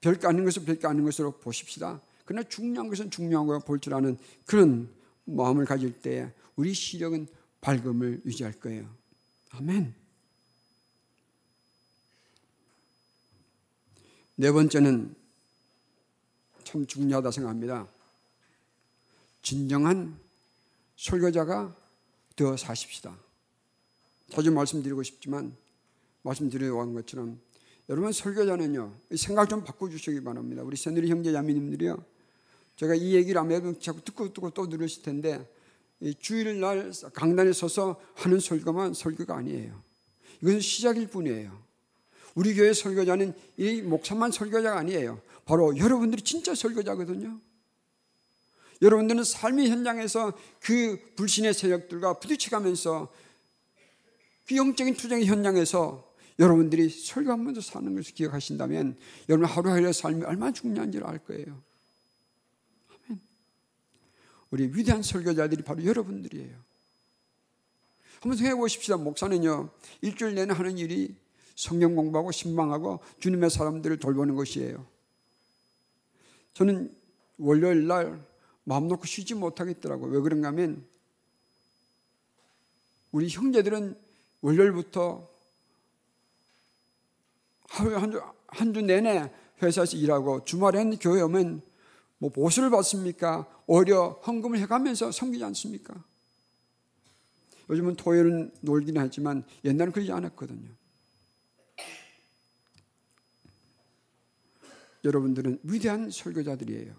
별거 0.00 0.28
아닌 0.28 0.44
것을 0.44 0.64
별거 0.64 0.88
아닌 0.88 1.04
것으로 1.04 1.32
보십시다. 1.38 2.00
그러나 2.24 2.46
중요한 2.48 2.88
것은 2.88 3.10
중요한 3.10 3.46
거 3.46 3.58
볼줄 3.58 3.94
아는 3.94 4.16
그런 4.44 4.88
마음을 5.24 5.64
가질 5.64 6.00
때 6.00 6.32
우리 6.54 6.74
시력은 6.74 7.26
밝음을 7.60 8.22
유지할 8.24 8.52
거예요. 8.60 8.88
아멘. 9.50 9.94
네 14.36 14.52
번째는 14.52 15.14
참 16.64 16.86
중요하다 16.86 17.30
생각합니다. 17.30 17.88
진정한 19.42 20.18
설교자가 20.96 21.74
되어 22.36 22.56
사십시다. 22.56 23.16
자주 24.30 24.52
말씀드리고 24.52 25.02
싶지만 25.02 25.56
말씀드려온 26.22 26.94
것처럼 26.94 27.40
여러분 27.88 28.12
설교자는요 28.12 28.94
생각 29.16 29.48
좀 29.48 29.64
바꿔주시기 29.64 30.22
바랍니다. 30.22 30.62
우리 30.62 30.76
새누리 30.76 31.10
형제 31.10 31.32
자매님들이요 31.32 32.04
제가 32.76 32.94
이 32.94 33.14
얘기를 33.14 33.42
매번 33.44 33.78
자꾸 33.80 34.02
듣고 34.02 34.32
듣고 34.32 34.50
또 34.50 34.68
들으실 34.68 35.02
텐데 35.02 35.46
주일날 36.18 36.92
강단에 37.12 37.52
서서 37.52 38.00
하는 38.14 38.40
설교만 38.40 38.94
설교가 38.94 39.36
아니에요. 39.36 39.82
이것은 40.40 40.60
시작일 40.60 41.08
뿐이에요. 41.08 41.70
우리 42.34 42.54
교회 42.54 42.72
설교자는 42.72 43.34
이 43.58 43.82
목사만 43.82 44.30
설교자가 44.30 44.78
아니에요. 44.78 45.20
바로 45.44 45.76
여러분들이 45.76 46.22
진짜 46.22 46.54
설교자거든요. 46.54 47.40
여러분들은 48.82 49.24
삶의 49.24 49.68
현장에서 49.68 50.32
그 50.60 50.98
불신의 51.16 51.52
세력들과 51.52 52.18
부딪혀가면서 52.18 53.12
그 54.46 54.56
영적인 54.56 54.94
투쟁의 54.94 55.26
현장에서 55.26 56.09
여러분들이 56.40 56.88
설교하면서 56.88 57.60
사는 57.60 57.94
것을 57.94 58.14
기억하신다면 58.14 58.96
여러분 59.28 59.46
하루하루의 59.46 59.92
삶이 59.92 60.24
얼마나 60.24 60.52
중요한지를 60.52 61.06
알 61.06 61.18
거예요. 61.18 61.62
아멘. 62.88 63.20
우리 64.50 64.64
위대한 64.74 65.02
설교자들이 65.02 65.62
바로 65.62 65.84
여러분들이에요. 65.84 66.56
한번 68.20 68.36
생각해 68.36 68.58
보십시다. 68.58 68.96
목사는요, 68.96 69.70
일주일 70.00 70.34
내내 70.34 70.54
하는 70.54 70.78
일이 70.78 71.14
성경 71.56 71.94
공부하고 71.94 72.32
신방하고 72.32 73.00
주님의 73.20 73.50
사람들을 73.50 73.98
돌보는 73.98 74.34
것이에요. 74.34 74.86
저는 76.54 76.94
월요일 77.36 77.86
날 77.86 78.26
마음 78.64 78.88
놓고 78.88 79.04
쉬지 79.04 79.34
못하겠더라고요. 79.34 80.10
왜 80.10 80.20
그런가 80.20 80.48
하면 80.48 80.86
우리 83.12 83.28
형제들은 83.28 83.98
월요일부터 84.40 85.29
하루에 87.70 87.94
한 87.96 88.10
주, 88.10 88.20
한 88.48 88.72
주 88.72 88.82
내내 88.82 89.30
회사에서 89.62 89.96
일하고 89.96 90.44
주말에는 90.44 90.98
교회 90.98 91.20
오면 91.22 91.62
뭐 92.18 92.30
보수를 92.30 92.70
받습니까? 92.70 93.46
오히려 93.66 94.20
헌금을 94.26 94.58
해가면서 94.60 95.12
섬기지 95.12 95.44
않습니까? 95.44 96.04
요즘은 97.68 97.94
토요일은 97.96 98.52
놀기는 98.62 99.00
하지만 99.00 99.44
옛날은 99.64 99.92
그러지 99.92 100.10
않았거든요. 100.10 100.68
여러분들은 105.04 105.60
위대한 105.62 106.10
설교자들이에요. 106.10 106.94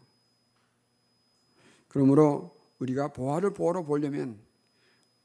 그러므로 1.87 2.55
우리가 2.79 3.09
보화를 3.09 3.53
보러 3.53 3.83
보려면 3.83 4.39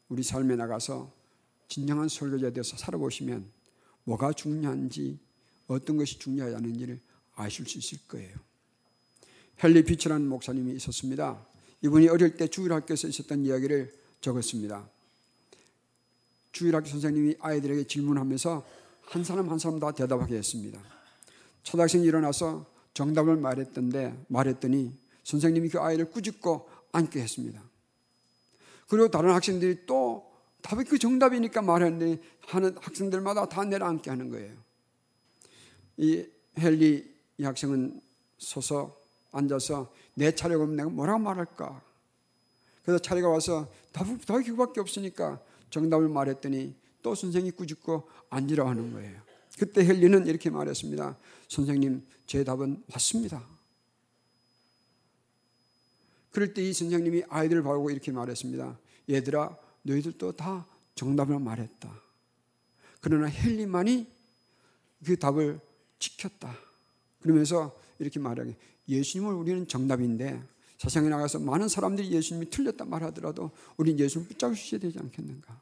우리 0.08 0.22
삶에 0.22 0.56
나가서 0.56 1.12
진정한 1.68 2.08
설교자 2.08 2.50
되어서 2.50 2.76
살아보시면 2.76 3.50
뭐가 4.04 4.32
중요한지 4.32 5.18
어떤 5.66 5.96
것이 5.96 6.18
중요하지 6.18 6.56
않은지를 6.56 7.00
아실 7.34 7.66
수 7.66 7.78
있을 7.78 7.98
거예요. 8.08 8.36
헨리 9.62 9.84
피츠라는 9.84 10.26
목사님이 10.28 10.74
있었습니다. 10.76 11.44
이분이 11.82 12.08
어릴 12.08 12.36
때 12.36 12.48
주일 12.48 12.72
학교에서 12.72 13.08
있었던 13.08 13.44
이야기를 13.44 13.92
적었습니다. 14.20 14.88
주일 16.52 16.74
학교 16.74 16.86
선생님이 16.88 17.36
아이들에게 17.38 17.84
질문하면서 17.84 18.66
한 19.02 19.24
사람 19.24 19.50
한 19.50 19.58
사람 19.58 19.78
다 19.78 19.92
대답하게 19.92 20.36
했습니다. 20.36 20.82
초등학생이 21.62 22.04
일어나서 22.04 22.66
정답을 22.94 23.36
말했던데 23.36 24.24
말했더니 24.28 24.96
선생님이 25.24 25.68
그 25.68 25.80
아이를 25.80 26.10
꾸짖고 26.10 26.68
앉게 26.92 27.20
했습니다. 27.20 27.62
그리고 28.88 29.08
다른 29.10 29.30
학생들이 29.30 29.86
또 29.86 30.32
답이 30.62 30.84
그 30.84 30.98
정답이니까 30.98 31.62
말했는데 31.62 32.22
하는 32.46 32.76
학생들마다 32.80 33.48
다 33.48 33.64
내려앉게 33.64 34.10
하는 34.10 34.30
거예요. 34.30 34.65
이 35.96 36.26
헨리 36.58 37.14
이 37.38 37.44
학생은 37.44 38.00
서서 38.38 38.96
앉아서 39.32 39.92
내 40.14 40.34
차례가 40.34 40.62
오면 40.64 40.76
내가 40.76 40.88
뭐라고 40.88 41.18
말할까? 41.18 41.82
그래서 42.82 43.00
차례가 43.02 43.28
와서 43.28 43.68
답이 43.92 44.44
그거밖에 44.44 44.80
없으니까 44.80 45.40
정답을 45.70 46.08
말했더니 46.08 46.74
또 47.02 47.14
선생이 47.14 47.50
꾸짖고 47.52 48.08
앉으라 48.30 48.68
하는 48.68 48.92
거예요. 48.92 49.20
그때 49.58 49.86
헨리는 49.86 50.26
이렇게 50.26 50.50
말했습니다. 50.50 51.16
선생님, 51.48 52.06
제 52.26 52.44
답은 52.44 52.82
맞습니다. 52.86 53.42
그럴 56.30 56.52
때 56.52 56.62
이 56.62 56.72
선생님이 56.72 57.24
아이들을 57.28 57.62
보고 57.62 57.90
이렇게 57.90 58.12
말했습니다. 58.12 58.78
얘들아, 59.08 59.56
너희들도 59.82 60.32
다 60.32 60.66
정답을 60.94 61.38
말했다. 61.38 61.90
그러나 63.00 63.30
헨리만이 63.30 64.06
그 65.04 65.18
답을 65.18 65.60
지켰다. 65.98 66.56
그러면서 67.20 67.76
이렇게 67.98 68.18
말하게 68.18 68.56
예수님을 68.88 69.34
우리는 69.34 69.66
정답인데 69.66 70.42
세상에 70.78 71.08
나가서 71.08 71.38
많은 71.40 71.68
사람들이 71.68 72.10
예수님이 72.12 72.50
틀렸다 72.50 72.84
말하더라도 72.84 73.50
우리는 73.76 73.98
예수님을 73.98 74.28
붙잡을 74.28 74.56
수 74.56 74.66
있어야 74.66 74.80
되지 74.80 74.98
않겠는가. 74.98 75.60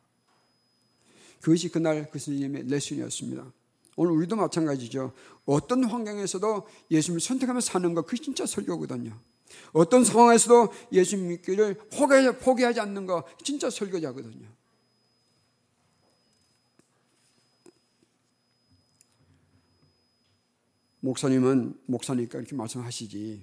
그것이 1.40 1.68
그날 1.68 2.10
그 2.10 2.18
선생님의 2.18 2.68
레슨이었습니다. 2.68 3.52
오늘 3.96 4.12
우리도 4.12 4.34
마찬가지죠. 4.34 5.12
어떤 5.44 5.84
환경에서도 5.84 6.66
예수님을 6.90 7.20
선택하며 7.20 7.60
사는 7.60 7.94
것, 7.94 8.06
그게 8.06 8.22
진짜 8.22 8.44
설교거든요. 8.46 9.16
어떤 9.72 10.04
상황에서도 10.04 10.72
예수님 10.90 11.28
믿기를 11.28 11.74
포기하지 11.90 12.80
않는 12.80 13.06
거, 13.06 13.24
진짜 13.42 13.70
설교자거든요. 13.70 14.48
목사님은 21.04 21.80
목사니까 21.84 22.38
이렇게 22.38 22.56
말씀하시지. 22.56 23.42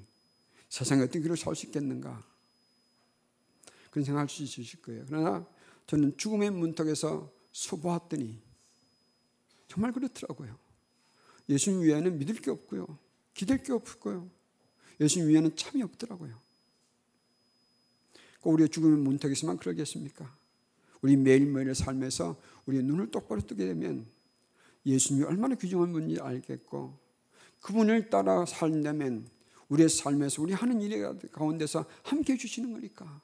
세상에 0.68 1.04
어떤 1.04 1.22
길을 1.22 1.38
살 1.38 1.56
수 1.56 1.68
있겠는가? 1.68 2.26
그런 3.92 4.04
생각할 4.04 4.28
수 4.30 4.42
있으실 4.42 4.82
거예요. 4.82 5.06
그러나 5.08 5.46
저는 5.86 6.18
죽음의 6.18 6.50
문턱에서 6.50 7.32
서보았더니 7.52 8.42
정말 9.68 9.92
그렇더라고요. 9.92 10.58
예수님 11.50 11.84
위에는 11.84 12.18
믿을 12.18 12.36
게 12.36 12.50
없고요. 12.50 12.98
기댈 13.36 13.62
게 13.62 13.74
없고요. 13.74 14.28
예수님 15.00 15.30
위에는 15.30 15.56
참이 15.56 15.84
없더라고요. 15.84 16.40
꼭 18.40 18.54
우리의 18.54 18.70
죽음의 18.70 18.98
문턱에서만 19.02 19.58
그러겠습니까? 19.58 20.36
우리 21.04 21.16
매일매일의 21.16 21.76
삶에서 21.76 22.42
우리의 22.66 22.84
눈을 22.86 23.12
똑바로 23.12 23.42
뜨게 23.42 23.68
되면 23.68 24.08
예수님이 24.84 25.26
얼마나 25.26 25.54
귀중한 25.54 25.92
분인지 25.92 26.22
알겠고 26.22 27.01
그분을 27.62 28.10
따라 28.10 28.46
살려면 28.46 29.30
우리의 29.70 29.90
삶에서 29.90 30.42
우리 30.42 30.54
하는 30.54 30.82
일 30.82 31.30
가운데서 31.32 31.86
함께 32.04 32.34
해주시는 32.34 32.74
거니까. 32.74 33.22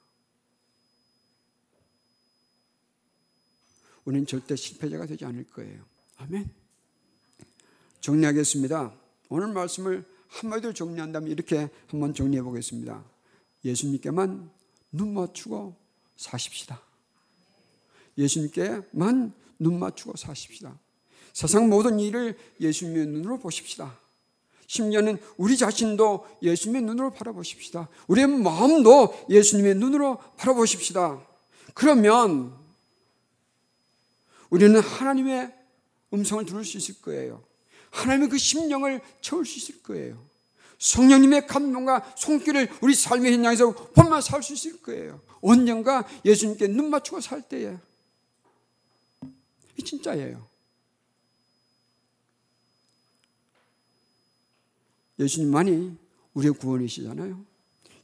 우리는 4.04 4.26
절대 4.26 4.56
실패자가 4.56 5.04
되지 5.04 5.26
않을 5.26 5.44
거예요. 5.48 5.84
아멘. 6.16 6.50
정리하겠습니다. 8.00 8.94
오늘 9.28 9.52
말씀을 9.52 10.04
한마디로 10.28 10.72
정리한다면 10.72 11.30
이렇게 11.30 11.68
한번 11.88 12.14
정리해 12.14 12.42
보겠습니다. 12.42 13.04
예수님께만 13.64 14.50
눈 14.92 15.14
맞추고 15.14 15.76
사십시다. 16.16 16.80
예수님께만 18.16 19.34
눈 19.58 19.78
맞추고 19.78 20.16
사십시다. 20.16 20.78
세상 21.34 21.68
모든 21.68 22.00
일을 22.00 22.38
예수님의 22.60 23.06
눈으로 23.08 23.38
보십시다. 23.38 23.98
심지어는 24.68 25.18
우리 25.38 25.56
자신도 25.56 26.26
예수님의 26.42 26.82
눈으로 26.82 27.10
바라보십시다. 27.10 27.88
우리의 28.06 28.28
마음도 28.28 29.14
예수님의 29.30 29.76
눈으로 29.76 30.18
바라보십시다. 30.36 31.26
그러면 31.72 32.54
우리는 34.50 34.78
하나님의 34.78 35.54
음성을 36.12 36.44
들을 36.44 36.64
수 36.64 36.76
있을 36.76 37.00
거예요. 37.00 37.42
하나님의 37.90 38.28
그 38.28 38.36
심령을 38.36 39.00
채울 39.22 39.46
수 39.46 39.58
있을 39.58 39.82
거예요. 39.82 40.22
성령님의 40.78 41.46
감동과 41.46 42.12
손길을 42.16 42.70
우리 42.82 42.94
삶의 42.94 43.32
현장에서 43.32 43.72
보며 43.72 44.20
살수 44.20 44.52
있을 44.52 44.82
거예요. 44.82 45.20
언젠가 45.40 46.06
예수님께 46.26 46.68
눈 46.68 46.90
맞추고 46.90 47.22
살 47.22 47.40
때에. 47.40 47.74
이 49.78 49.82
진짜예요. 49.82 50.46
예수님만이 55.18 55.96
우리의 56.34 56.54
구원이시잖아요. 56.54 57.44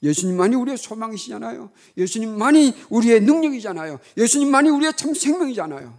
예수님만이 0.03 0.55
우리의 0.57 0.77
소망이시잖아요. 0.77 1.70
예수님만이 1.96 2.74
우리의 2.90 3.20
능력이잖아요. 3.22 3.98
예수님만이 4.16 4.68
우리의 4.70 4.96
참 4.96 5.14
생명이잖아요. 5.14 5.98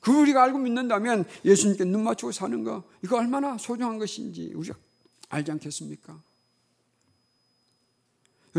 그 0.00 0.12
우리가 0.12 0.44
알고 0.44 0.58
믿는다면 0.58 1.24
예수님께 1.44 1.84
눈 1.84 2.04
맞추고 2.04 2.32
사는 2.32 2.62
거 2.62 2.84
이거 3.02 3.16
얼마나 3.16 3.58
소중한 3.58 3.98
것인지 3.98 4.52
우리가 4.54 4.76
알지 5.28 5.50
않겠습니까? 5.52 6.22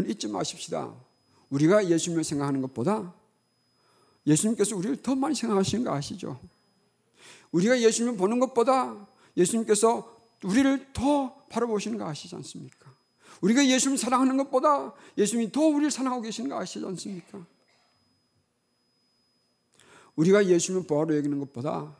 잊지 0.07 0.27
마십시다. 0.27 0.93
우리가 1.49 1.89
예수님을 1.89 2.23
생각하는 2.23 2.61
것보다 2.61 3.13
예수님께서 4.27 4.75
우리를 4.75 5.01
더 5.01 5.15
많이 5.15 5.35
생각하시는 5.35 5.83
거 5.83 5.93
아시죠? 5.93 6.39
우리가 7.51 7.81
예수님을 7.81 8.17
보는 8.17 8.39
것보다 8.39 9.07
예수님께서 9.35 10.18
우리를 10.43 10.93
더 10.93 11.33
바라보시는 11.49 11.97
거 11.97 12.07
아시지 12.07 12.35
않습니까? 12.35 12.93
우리가 13.41 13.65
예수님 13.65 13.97
사랑하는 13.97 14.37
것보다 14.37 14.93
예수님이 15.17 15.51
더 15.51 15.61
우리를 15.61 15.91
사랑하고 15.91 16.21
계시는 16.21 16.49
거 16.49 16.59
아시지 16.59 16.85
않습니까? 16.85 17.45
우리가 20.15 20.45
예수님을 20.45 20.87
보호로 20.87 21.15
여기는 21.17 21.39
것보다 21.39 21.95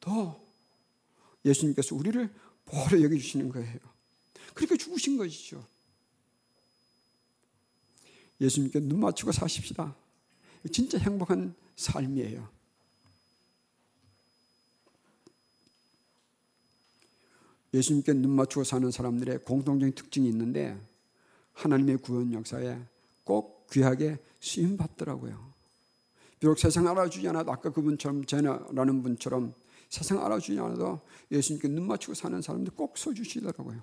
더 0.00 0.40
예수님께서 1.44 1.94
우리를 1.94 2.34
보호로 2.64 3.02
여겨주시는 3.02 3.50
거예요. 3.50 3.78
그렇게 4.54 4.76
죽으신 4.76 5.18
것이죠. 5.18 5.64
예수님께 8.40 8.80
눈 8.80 9.00
맞추고 9.00 9.32
사십시다. 9.32 9.94
진짜 10.72 10.98
행복한 10.98 11.54
삶이에요. 11.76 12.57
예수님께 17.74 18.14
눈 18.14 18.30
맞추고 18.32 18.64
사는 18.64 18.90
사람들의 18.90 19.44
공통적인 19.44 19.94
특징이 19.94 20.28
있는데 20.28 20.78
하나님의 21.52 21.98
구원 21.98 22.32
역사에 22.32 22.78
꼭 23.24 23.66
귀하게 23.70 24.18
쓰임 24.40 24.76
받더라고요. 24.76 25.52
비록 26.40 26.58
세상 26.58 26.86
알아주지 26.88 27.28
않아도 27.28 27.52
아까 27.52 27.70
그분처럼 27.70 28.24
제나라는 28.24 29.02
분처럼 29.02 29.54
세상 29.90 30.24
알아주지 30.24 30.58
않아도 30.58 31.00
예수님께 31.30 31.68
눈 31.68 31.86
맞추고 31.86 32.14
사는 32.14 32.40
사람들 32.40 32.74
꼭 32.74 32.96
써주시더라고요. 32.96 33.82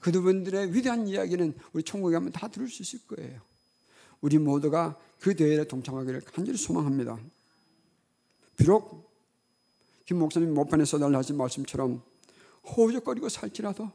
그분들의 0.00 0.74
위대한 0.74 1.06
이야기는 1.06 1.54
우리 1.72 1.82
천국에 1.82 2.14
가면 2.14 2.32
다 2.32 2.48
들을 2.48 2.68
수 2.68 2.82
있을 2.82 3.06
거예요. 3.06 3.40
우리 4.20 4.38
모두가 4.38 4.98
그 5.20 5.34
대회에 5.34 5.64
동참하기를 5.64 6.22
간절히 6.22 6.58
소망합니다. 6.58 7.18
비록 8.56 9.10
김 10.04 10.18
목사님 10.18 10.54
모판에 10.54 10.84
써달라 10.84 11.18
하신 11.18 11.36
말씀처럼 11.36 12.02
호적거리고 12.64 13.28
살지라도 13.28 13.90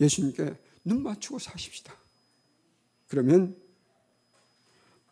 예수님께 0.00 0.56
눈 0.84 1.02
맞추고 1.02 1.38
사십시다. 1.38 1.94
그러면 3.08 3.56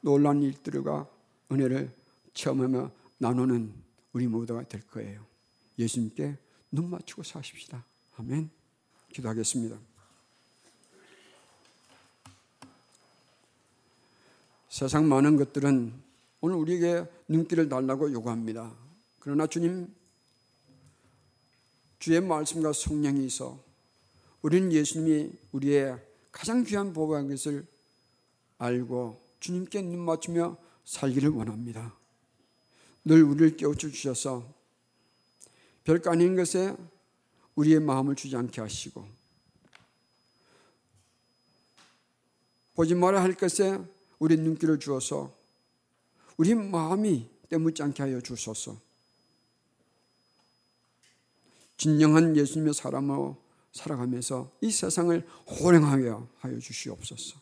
놀란 0.00 0.42
일들과 0.42 1.08
은혜를 1.50 1.94
체험하며 2.34 2.90
나누는 3.18 3.74
우리 4.12 4.26
모두가 4.26 4.62
될 4.64 4.80
거예요. 4.86 5.26
예수님께 5.78 6.36
눈 6.70 6.90
맞추고 6.90 7.22
사십시다. 7.22 7.84
아멘. 8.16 8.50
기도하겠습니다. 9.12 9.78
세상 14.68 15.08
많은 15.08 15.36
것들은 15.36 15.92
오늘 16.40 16.56
우리에게 16.56 17.04
눈길을 17.26 17.68
달라고 17.68 18.12
요구합니다. 18.12 18.72
그러나 19.18 19.46
주님 19.46 19.92
주의 21.98 22.20
말씀과 22.20 22.72
성령이 22.72 23.26
있어 23.26 23.62
우리는 24.42 24.72
예수님이 24.72 25.32
우리의 25.52 25.98
가장 26.30 26.62
귀한 26.64 26.92
보호한 26.92 27.28
것을 27.28 27.66
알고 28.58 29.20
주님께 29.40 29.82
눈 29.82 30.00
맞추며 30.00 30.56
살기를 30.84 31.30
원합니다. 31.30 31.94
늘 33.04 33.22
우리를 33.22 33.56
깨우쳐 33.56 33.90
주셔서 33.90 34.46
별거 35.84 36.10
아닌 36.10 36.36
것에 36.36 36.76
우리의 37.54 37.80
마음을 37.80 38.14
주지 38.14 38.36
않게 38.36 38.60
하시고 38.60 39.06
보지 42.74 42.94
말아야 42.94 43.22
할 43.22 43.34
것에 43.34 43.78
우리 44.18 44.36
눈길을 44.36 44.78
주어서 44.78 45.34
우리 46.36 46.54
마음이 46.54 47.28
때묻지 47.48 47.82
않게 47.82 48.02
하여 48.04 48.20
주소서. 48.20 48.87
진정한 51.78 52.36
예수님의 52.36 52.74
사람으로 52.74 53.40
살아가면서 53.72 54.50
이 54.60 54.70
세상을 54.70 55.26
호령하게 55.46 56.12
하여 56.38 56.58
주시옵소서. 56.58 57.40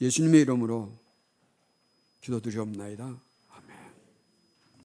예수님의 0.00 0.42
이름으로 0.42 0.92
기도드리옵나이다. 2.20 3.18